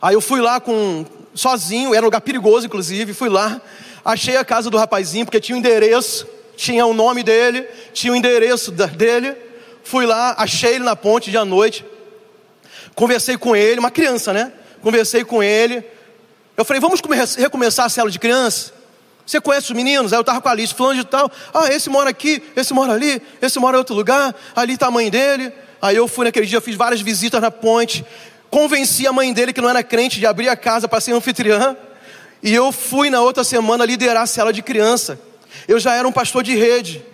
Aí 0.00 0.14
eu 0.14 0.22
fui 0.22 0.40
lá 0.40 0.58
com 0.58 1.04
sozinho, 1.34 1.94
era 1.94 2.02
um 2.02 2.06
lugar 2.06 2.22
perigoso 2.22 2.66
inclusive, 2.66 3.12
fui 3.12 3.28
lá, 3.28 3.60
achei 4.02 4.36
a 4.38 4.44
casa 4.44 4.70
do 4.70 4.78
rapazinho 4.78 5.26
porque 5.26 5.38
tinha 5.38 5.54
o 5.54 5.58
um 5.58 5.60
endereço 5.60 6.26
tinha 6.56 6.86
o 6.86 6.94
nome 6.94 7.22
dele, 7.22 7.66
tinha 7.92 8.12
o 8.12 8.16
endereço 8.16 8.70
dele. 8.70 9.36
Fui 9.82 10.06
lá, 10.06 10.34
achei 10.38 10.74
ele 10.74 10.84
na 10.84 10.94
ponte 10.94 11.30
de 11.30 11.36
à 11.36 11.44
noite. 11.44 11.84
Conversei 12.94 13.36
com 13.36 13.56
ele, 13.56 13.80
uma 13.80 13.90
criança, 13.90 14.32
né? 14.32 14.52
Conversei 14.82 15.24
com 15.24 15.42
ele. 15.42 15.84
Eu 16.56 16.64
falei, 16.64 16.80
vamos 16.80 17.00
recomeçar 17.38 17.86
a 17.86 17.88
célula 17.88 18.10
de 18.10 18.18
criança? 18.18 18.72
Você 19.24 19.40
conhece 19.40 19.70
os 19.70 19.76
meninos? 19.76 20.12
Aí 20.12 20.18
eu 20.18 20.22
estava 20.22 20.40
com 20.40 20.48
a 20.48 20.54
lista, 20.54 20.76
falando 20.76 20.96
de 20.96 21.04
tal. 21.04 21.30
Ah, 21.54 21.72
esse 21.72 21.88
mora 21.88 22.10
aqui, 22.10 22.42
esse 22.56 22.74
mora 22.74 22.92
ali, 22.92 23.22
esse 23.40 23.58
mora 23.58 23.76
em 23.76 23.78
outro 23.78 23.94
lugar, 23.94 24.34
ali 24.54 24.74
está 24.74 24.88
a 24.88 24.90
mãe 24.90 25.08
dele. 25.08 25.52
Aí 25.80 25.96
eu 25.96 26.06
fui 26.06 26.24
naquele 26.24 26.46
dia, 26.46 26.60
fiz 26.60 26.76
várias 26.76 27.00
visitas 27.00 27.40
na 27.40 27.50
ponte. 27.50 28.04
Convenci 28.50 29.06
a 29.06 29.12
mãe 29.12 29.32
dele, 29.32 29.52
que 29.52 29.60
não 29.60 29.70
era 29.70 29.82
crente, 29.82 30.18
de 30.18 30.26
abrir 30.26 30.48
a 30.48 30.56
casa 30.56 30.88
para 30.88 31.00
ser 31.00 31.12
anfitriã. 31.12 31.76
E 32.42 32.52
eu 32.52 32.72
fui 32.72 33.08
na 33.08 33.20
outra 33.20 33.44
semana 33.44 33.84
liderar 33.84 34.24
a 34.24 34.26
célula 34.26 34.52
de 34.52 34.62
criança. 34.62 35.18
Eu 35.68 35.78
já 35.78 35.94
era 35.94 36.06
um 36.06 36.12
pastor 36.12 36.42
de 36.42 36.56
rede. 36.56 37.04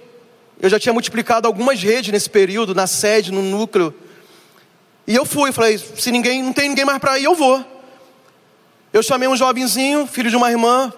Eu 0.60 0.68
já 0.68 0.80
tinha 0.80 0.92
multiplicado 0.92 1.46
algumas 1.46 1.80
redes 1.80 2.10
nesse 2.10 2.28
período, 2.28 2.74
na 2.74 2.86
sede, 2.86 3.30
no 3.30 3.42
núcleo. 3.42 3.94
E 5.08 5.14
eu 5.14 5.24
fui, 5.24 5.50
falei, 5.52 5.78
se 5.78 6.12
ninguém, 6.12 6.42
não 6.42 6.52
tem 6.52 6.68
ninguém 6.68 6.84
mais 6.84 6.98
para 6.98 7.18
ir, 7.18 7.24
eu 7.24 7.34
vou. 7.34 7.64
Eu 8.92 9.02
chamei 9.02 9.26
um 9.26 9.34
jovenzinho, 9.34 10.06
filho 10.06 10.28
de 10.28 10.36
uma 10.36 10.50
irmã, 10.50 10.92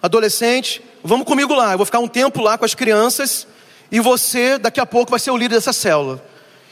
adolescente, 0.00 0.80
vamos 1.02 1.26
comigo 1.26 1.52
lá. 1.52 1.72
Eu 1.72 1.78
vou 1.78 1.84
ficar 1.84 1.98
um 1.98 2.06
tempo 2.06 2.40
lá 2.40 2.56
com 2.56 2.64
as 2.64 2.76
crianças 2.76 3.44
e 3.90 3.98
você, 3.98 4.56
daqui 4.56 4.78
a 4.78 4.86
pouco, 4.86 5.10
vai 5.10 5.18
ser 5.18 5.32
o 5.32 5.36
líder 5.36 5.56
dessa 5.56 5.72
célula. 5.72 6.24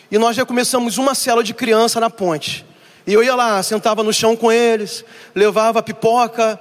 E 0.08 0.16
nós 0.18 0.36
já 0.36 0.46
começamos 0.46 0.98
uma 0.98 1.16
célula 1.16 1.42
de 1.42 1.52
criança 1.52 1.98
na 1.98 2.08
ponte. 2.08 2.64
E 3.04 3.12
eu 3.12 3.24
ia 3.24 3.34
lá, 3.34 3.60
sentava 3.64 4.04
no 4.04 4.12
chão 4.12 4.36
com 4.36 4.52
eles, 4.52 5.04
levava 5.34 5.82
pipoca, 5.82 6.60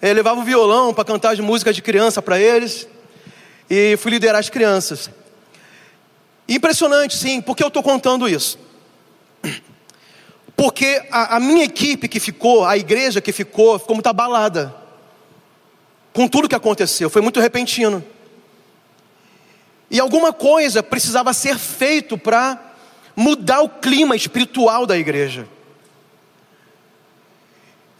é, 0.00 0.10
levava 0.10 0.40
o 0.40 0.42
violão 0.42 0.94
para 0.94 1.04
cantar 1.04 1.34
as 1.34 1.38
músicas 1.40 1.76
de 1.76 1.82
criança 1.82 2.22
para 2.22 2.40
eles. 2.40 2.88
E 3.68 3.94
fui 3.98 4.10
liderar 4.10 4.40
as 4.40 4.48
crianças. 4.48 5.10
Impressionante, 6.48 7.14
sim, 7.14 7.42
por 7.42 7.54
que 7.54 7.62
eu 7.62 7.68
estou 7.68 7.82
contando 7.82 8.26
isso? 8.26 8.67
Porque 10.58 11.00
a, 11.08 11.36
a, 11.36 11.40
minha 11.40 11.62
equipe 11.62 12.08
que 12.08 12.18
ficou, 12.18 12.64
a 12.64 12.76
igreja 12.76 13.20
que 13.20 13.30
ficou, 13.30 13.78
ficou 13.78 13.94
muito 13.94 14.08
abalada 14.08 14.74
com 16.12 16.26
tudo 16.26 16.48
que 16.48 16.54
aconteceu, 16.56 17.08
foi 17.08 17.22
muito 17.22 17.38
repentino. 17.38 18.02
E 19.88 20.00
alguma 20.00 20.32
coisa 20.32 20.82
precisava 20.82 21.32
ser 21.32 21.56
feito 21.56 22.18
para 22.18 22.74
mudar 23.14 23.60
o 23.60 23.68
clima 23.68 24.16
espiritual 24.16 24.84
da 24.84 24.98
igreja. 24.98 25.46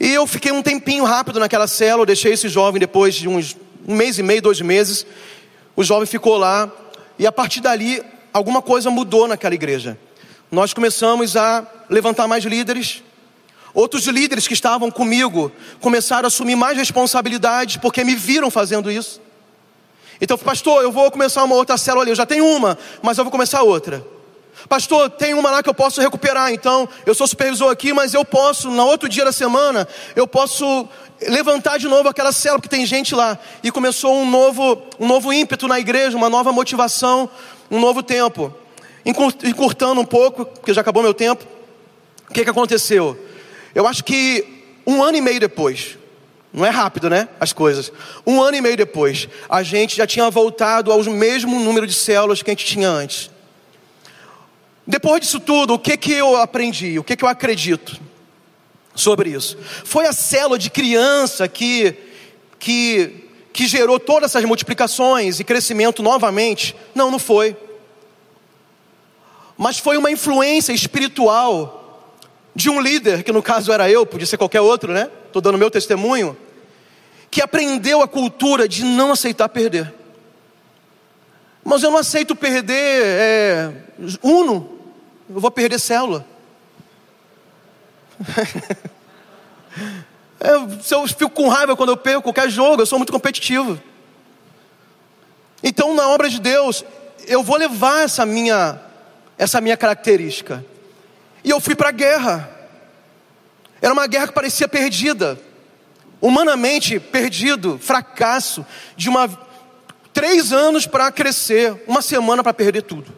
E 0.01 0.12
eu 0.12 0.27
fiquei 0.27 0.51
um 0.51 0.61
tempinho 0.61 1.05
rápido 1.05 1.38
naquela 1.38 1.66
eu 1.81 2.05
deixei 2.05 2.33
esse 2.33 2.49
jovem 2.49 2.81
depois 2.81 3.14
de 3.14 3.29
uns 3.29 3.57
um 3.87 3.94
mês 3.94 4.18
e 4.18 4.23
meio, 4.25 4.42
dois 4.42 4.61
meses. 4.61 5.07
O 5.77 5.85
jovem 5.85 6.07
ficou 6.07 6.37
lá 6.37 6.68
e 7.16 7.25
a 7.25 7.31
partir 7.31 7.61
dali 7.61 8.03
alguma 8.33 8.61
coisa 8.61 8.90
mudou 8.90 9.29
naquela 9.29 9.55
igreja. 9.55 9.97
Nós 10.51 10.73
começamos 10.73 11.37
a 11.37 11.67
levantar 11.91 12.27
mais 12.27 12.45
líderes. 12.45 13.03
Outros 13.75 14.07
líderes 14.07 14.49
que 14.49 14.55
estavam 14.55 14.91
comigo 14.91 15.53
começaram 15.81 16.25
a 16.25 16.29
assumir 16.29 16.57
mais 16.57 16.77
responsabilidades 16.77 17.77
porque 17.77 18.03
me 18.03 18.15
viram 18.15 18.51
fazendo 18.51 18.91
isso. 18.91 19.21
Então, 20.21 20.37
pastor, 20.39 20.83
eu 20.83 20.91
vou 20.91 21.11
começar 21.11 21.45
uma 21.45 21.55
outra 21.55 21.77
célula 21.77 22.03
ali. 22.03 22.11
Eu 22.11 22.17
já 22.17 22.27
tenho 22.27 22.47
uma, 22.47 22.79
mas 23.03 23.19
eu 23.19 23.25
vou 23.25 23.31
começar 23.31 23.63
outra. 23.63 24.05
Pastor, 24.69 25.11
tem 25.11 25.35
uma 25.35 25.51
lá 25.51 25.63
que 25.63 25.69
eu 25.69 25.75
posso 25.75 26.01
recuperar, 26.01 26.53
então 26.53 26.89
eu 27.07 27.15
sou 27.15 27.29
supervisor 27.29 27.71
aqui, 27.71 27.93
mas 27.93 28.13
eu 28.13 28.25
posso, 28.25 28.69
no 28.71 28.85
outro 28.85 29.09
dia 29.09 29.25
da 29.25 29.31
semana, 29.31 29.87
eu 30.17 30.27
posso 30.27 30.89
levantar 31.29 31.79
de 31.79 31.87
novo 31.87 32.09
aquela 32.09 32.33
célula 32.33 32.61
que 32.61 32.69
tem 32.69 32.85
gente 32.85 33.15
lá. 33.15 33.39
E 33.63 33.71
começou 33.71 34.17
um 34.17 34.29
novo, 34.29 34.83
um 34.99 35.07
novo 35.07 35.33
ímpeto 35.33 35.69
na 35.69 35.79
igreja, 35.79 36.17
uma 36.17 36.29
nova 36.29 36.53
motivação, 36.53 37.31
um 37.71 37.79
novo 37.79 38.03
tempo. 38.03 38.53
Encurtando 39.09 40.01
um 40.03 40.05
pouco, 40.05 40.44
porque 40.44 40.75
já 40.75 40.83
acabou 40.83 41.03
meu 41.03 41.14
tempo. 41.14 41.47
O 42.29 42.33
que, 42.33 42.44
que 42.44 42.51
aconteceu? 42.51 43.18
Eu 43.75 43.87
acho 43.87 44.05
que 44.05 44.44
um 44.87 45.03
ano 45.03 45.16
e 45.16 45.21
meio 45.23 45.40
depois, 45.40 45.97
não 46.53 46.64
é 46.64 46.68
rápido, 46.68 47.09
né? 47.09 47.29
As 47.40 47.53
coisas. 47.53 47.90
Um 48.27 48.42
ano 48.42 48.59
e 48.59 48.61
meio 48.61 48.77
depois, 48.77 49.29
a 49.49 49.62
gente 49.62 49.97
já 49.97 50.07
tinha 50.07 50.31
voltado 50.31 50.92
ao 50.92 51.03
mesmo 51.05 51.59
número 51.59 51.87
de 51.87 51.94
células 51.94 52.42
que 52.42 52.51
a 52.51 52.53
gente 52.53 52.66
tinha 52.66 52.88
antes. 52.88 53.31
Depois 54.87 55.21
disso 55.21 55.40
tudo, 55.40 55.75
o 55.75 55.79
que 55.79 55.97
que 55.97 56.12
eu 56.12 56.37
aprendi? 56.37 56.99
O 56.99 57.05
que 57.05 57.16
que 57.16 57.25
eu 57.25 57.29
acredito 57.29 57.99
sobre 58.94 59.31
isso? 59.31 59.57
Foi 59.85 60.07
a 60.07 60.12
célula 60.12 60.59
de 60.59 60.71
criança 60.71 61.49
que 61.49 61.94
que 62.59 63.25
que 63.53 63.66
gerou 63.66 63.99
todas 63.99 64.31
essas 64.31 64.44
multiplicações 64.44 65.40
e 65.40 65.44
crescimento 65.44 66.03
novamente? 66.03 66.77
Não, 66.94 67.11
não 67.11 67.18
foi. 67.18 67.57
Mas 69.59 69.79
foi 69.79 69.99
uma 69.99 70.11
influência 70.11 70.73
espiritual 70.73 72.15
de 72.55 72.71
um 72.71 72.81
líder, 72.81 73.25
que 73.25 73.33
no 73.33 73.43
caso 73.43 73.73
era 73.73 73.91
eu, 73.91 74.07
podia 74.07 74.27
ser 74.27 74.39
qualquer 74.39 74.61
outro, 74.61 74.93
né? 74.93 75.11
Estou 75.27 75.43
dando 75.43 75.59
meu 75.59 75.71
testemunho, 75.71 76.37
que 77.31 77.43
aprendeu 77.43 78.01
a 78.01 78.09
cultura 78.09 78.69
de 78.69 78.85
não 78.85 79.13
aceitar 79.13 79.49
perder. 79.49 79.93
Mas 81.65 81.83
eu 81.83 81.91
não 81.91 81.99
aceito 81.99 82.35
perder 82.35 83.03
é, 83.05 83.73
uno, 84.23 84.79
eu 85.29 85.41
vou 85.41 85.51
perder 85.51 85.79
célula. 85.79 86.25
eu, 90.41 90.71
se 90.81 90.95
eu 90.95 91.07
fico 91.09 91.31
com 91.31 91.49
raiva 91.49 91.77
quando 91.77 91.91
eu 91.91 91.97
perco 91.97 92.23
qualquer 92.23 92.49
jogo, 92.49 92.81
eu 92.81 92.87
sou 92.87 92.99
muito 92.99 93.13
competitivo. 93.13 93.79
Então, 95.63 95.95
na 95.95 96.09
obra 96.09 96.31
de 96.31 96.41
Deus, 96.41 96.85
eu 97.27 97.43
vou 97.43 97.57
levar 97.59 98.05
essa 98.05 98.25
minha, 98.25 98.81
essa 99.39 99.61
minha 99.61 99.76
característica. 99.76 100.64
E 101.45 101.51
eu 101.51 101.61
fui 101.61 101.74
para 101.74 101.89
a 101.91 101.93
guerra. 101.93 102.51
Era 103.80 103.93
uma 103.93 104.07
guerra 104.07 104.26
que 104.26 104.34
parecia 104.34 104.66
perdida, 104.66 105.41
humanamente 106.20 106.99
perdido, 106.99 107.78
fracasso, 107.78 108.66
de 108.97 109.09
uma 109.09 109.28
três 110.12 110.53
anos 110.53 110.84
para 110.84 111.12
crescer, 111.12 111.84
uma 111.86 112.03
semana 112.03 112.43
para 112.43 112.53
perder 112.53 112.82
tudo. 112.82 113.16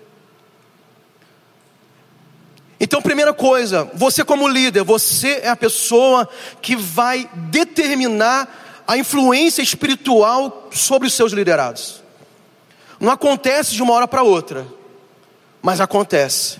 Então, 2.79 3.01
primeira 3.01 3.33
coisa, 3.33 3.91
você 3.95 4.23
como 4.23 4.49
líder, 4.49 4.83
você 4.83 5.41
é 5.43 5.49
a 5.49 5.57
pessoa 5.57 6.29
que 6.61 6.77
vai 6.77 7.29
determinar 7.35 8.83
a 8.87 8.97
influência 8.97 9.63
espiritual 9.63 10.69
sobre 10.71 11.09
os 11.09 11.15
seus 11.15 11.33
liderados. 11.33 12.03
Não 12.99 13.11
acontece 13.11 13.75
de 13.75 13.83
uma 13.83 13.95
hora 13.95 14.09
para 14.09 14.23
outra, 14.23 14.67
mas 15.63 15.81
acontece. 15.81 16.59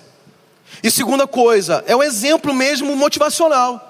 E 0.83 0.91
segunda 0.91 1.27
coisa, 1.27 1.85
é 1.87 1.95
um 1.95 2.03
exemplo 2.03 2.55
mesmo 2.55 2.95
motivacional. 2.97 3.89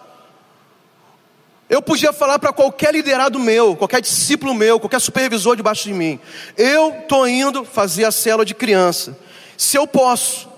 Eu 1.68 1.80
podia 1.80 2.12
falar 2.12 2.38
para 2.40 2.52
qualquer 2.52 2.92
liderado 2.92 3.38
meu, 3.38 3.76
qualquer 3.76 4.00
discípulo 4.00 4.52
meu, 4.52 4.80
qualquer 4.80 5.00
supervisor 5.00 5.54
debaixo 5.54 5.84
de 5.84 5.92
mim: 5.92 6.18
eu 6.56 7.00
estou 7.00 7.28
indo 7.28 7.64
fazer 7.64 8.04
a 8.04 8.10
célula 8.10 8.44
de 8.44 8.54
criança. 8.54 9.16
Se 9.56 9.76
eu 9.76 9.86
posso, 9.86 10.48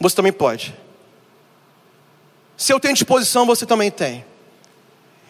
você 0.00 0.16
também 0.16 0.32
pode. 0.32 0.74
Se 2.56 2.72
eu 2.72 2.80
tenho 2.80 2.94
disposição, 2.94 3.44
você 3.44 3.66
também 3.66 3.90
tem. 3.90 4.24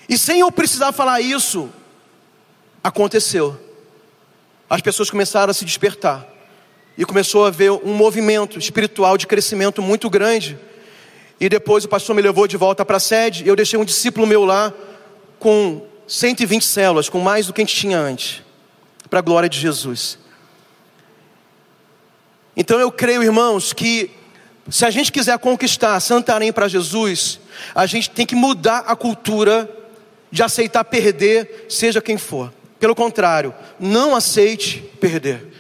E 0.09 0.17
sem 0.19 0.41
eu 0.41 0.53
precisar 0.53 0.93
falar 0.93 1.21
isso, 1.21 1.71
aconteceu. 2.85 3.59
As 4.69 4.81
pessoas 4.81 5.11
começaram 5.11 5.51
a 5.51 5.55
se 5.55 5.65
despertar. 5.65 6.32
E 6.97 7.05
começou 7.05 7.45
a 7.45 7.49
haver 7.49 7.71
um 7.71 7.95
movimento 7.95 8.59
espiritual 8.59 9.17
de 9.17 9.27
crescimento 9.27 9.81
muito 9.81 10.11
grande. 10.11 10.59
E 11.41 11.49
depois 11.49 11.85
o 11.85 11.89
pastor 11.89 12.15
me 12.15 12.23
levou 12.23 12.47
de 12.47 12.57
volta 12.57 12.85
para 12.85 12.99
a 12.99 13.01
sede. 13.01 13.47
Eu 13.47 13.57
deixei 13.57 13.79
um 13.79 13.85
discípulo 13.85 14.27
meu 14.27 14.45
lá 14.45 14.73
com 15.39 15.87
120 16.07 16.65
células, 16.65 17.09
com 17.09 17.19
mais 17.19 17.47
do 17.47 17.53
que 17.53 17.61
a 17.61 17.65
gente 17.65 17.75
tinha 17.75 17.99
antes, 17.99 18.43
para 19.09 19.19
a 19.19 19.23
glória 19.23 19.49
de 19.49 19.59
Jesus. 19.59 20.19
Então 22.57 22.79
eu 22.79 22.93
creio, 22.93 23.23
irmãos, 23.23 23.73
que 23.73 24.11
se 24.69 24.85
a 24.85 24.91
gente 24.91 25.11
quiser 25.11 25.39
conquistar 25.39 25.99
Santarém 26.01 26.53
para 26.53 26.69
Jesus, 26.69 27.41
a 27.75 27.87
gente 27.87 28.11
tem 28.11 28.27
que 28.27 28.35
mudar 28.35 28.85
a 28.87 28.95
cultura 28.95 29.69
de 30.31 30.43
aceitar 30.43 30.85
perder, 30.85 31.67
seja 31.69 32.01
quem 32.01 32.17
for. 32.17 32.53
Pelo 32.79 32.95
contrário, 32.95 33.55
não 33.79 34.15
aceite 34.15 34.79
perder. 35.01 35.52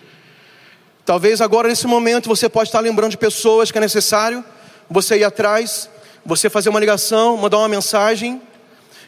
Talvez 1.05 1.41
agora 1.41 1.69
nesse 1.69 1.87
momento 1.87 2.29
você 2.29 2.49
pode 2.49 2.69
estar 2.69 2.81
lembrando 2.81 3.11
de 3.11 3.17
pessoas 3.17 3.71
que 3.71 3.79
é 3.79 3.81
necessário 3.81 4.45
você 4.89 5.19
ir 5.19 5.25
atrás, 5.25 5.89
você 6.25 6.49
fazer 6.49 6.69
uma 6.69 6.79
ligação, 6.79 7.37
mandar 7.37 7.59
uma 7.59 7.69
mensagem 7.69 8.41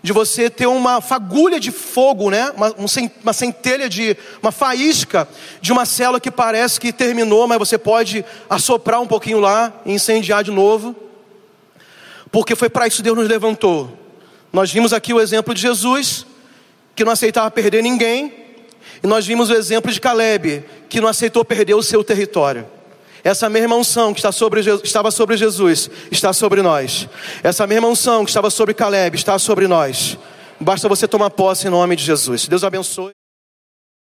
de 0.02 0.12
você 0.12 0.50
ter 0.50 0.66
uma 0.66 1.00
fagulha 1.00 1.58
de 1.58 1.70
fogo, 1.70 2.30
né? 2.30 2.50
Uma, 2.50 2.74
uma 3.22 3.32
centelha 3.32 3.88
de, 3.88 4.14
uma 4.42 4.52
faísca 4.52 5.26
de 5.62 5.72
uma 5.72 5.86
célula 5.86 6.20
que 6.20 6.30
parece 6.30 6.78
que 6.78 6.92
terminou, 6.92 7.48
mas 7.48 7.58
você 7.58 7.78
pode 7.78 8.22
assoprar 8.50 9.00
um 9.00 9.06
pouquinho 9.06 9.40
lá 9.40 9.72
e 9.86 9.92
incendiar 9.92 10.44
de 10.44 10.50
novo. 10.50 10.94
Porque 12.30 12.54
foi 12.54 12.68
para 12.68 12.86
isso 12.86 12.98
que 12.98 13.02
Deus 13.04 13.16
nos 13.16 13.28
levantou. 13.28 13.96
Nós 14.52 14.70
vimos 14.70 14.92
aqui 14.92 15.14
o 15.14 15.20
exemplo 15.20 15.54
de 15.54 15.62
Jesus, 15.62 16.26
que 16.94 17.02
não 17.02 17.12
aceitava 17.12 17.50
perder 17.50 17.82
ninguém, 17.82 18.43
e 19.04 19.06
nós 19.06 19.26
vimos 19.26 19.50
o 19.50 19.54
exemplo 19.54 19.92
de 19.92 20.00
Caleb, 20.00 20.64
que 20.88 20.98
não 20.98 21.08
aceitou 21.08 21.44
perder 21.44 21.74
o 21.74 21.82
seu 21.82 22.02
território. 22.02 22.66
Essa 23.22 23.50
mesma 23.50 23.76
unção 23.76 24.14
que 24.14 24.18
está 24.18 24.32
sobre, 24.32 24.62
estava 24.82 25.10
sobre 25.10 25.36
Jesus 25.36 25.90
está 26.10 26.32
sobre 26.32 26.62
nós. 26.62 27.06
Essa 27.42 27.66
mesma 27.66 27.86
unção 27.86 28.24
que 28.24 28.30
estava 28.30 28.48
sobre 28.48 28.72
Caleb 28.72 29.14
está 29.14 29.38
sobre 29.38 29.68
nós. 29.68 30.16
Basta 30.58 30.88
você 30.88 31.06
tomar 31.06 31.28
posse 31.28 31.66
em 31.66 31.70
nome 31.70 31.96
de 31.96 32.02
Jesus. 32.02 32.48
Deus 32.48 32.64
abençoe. 32.64 33.12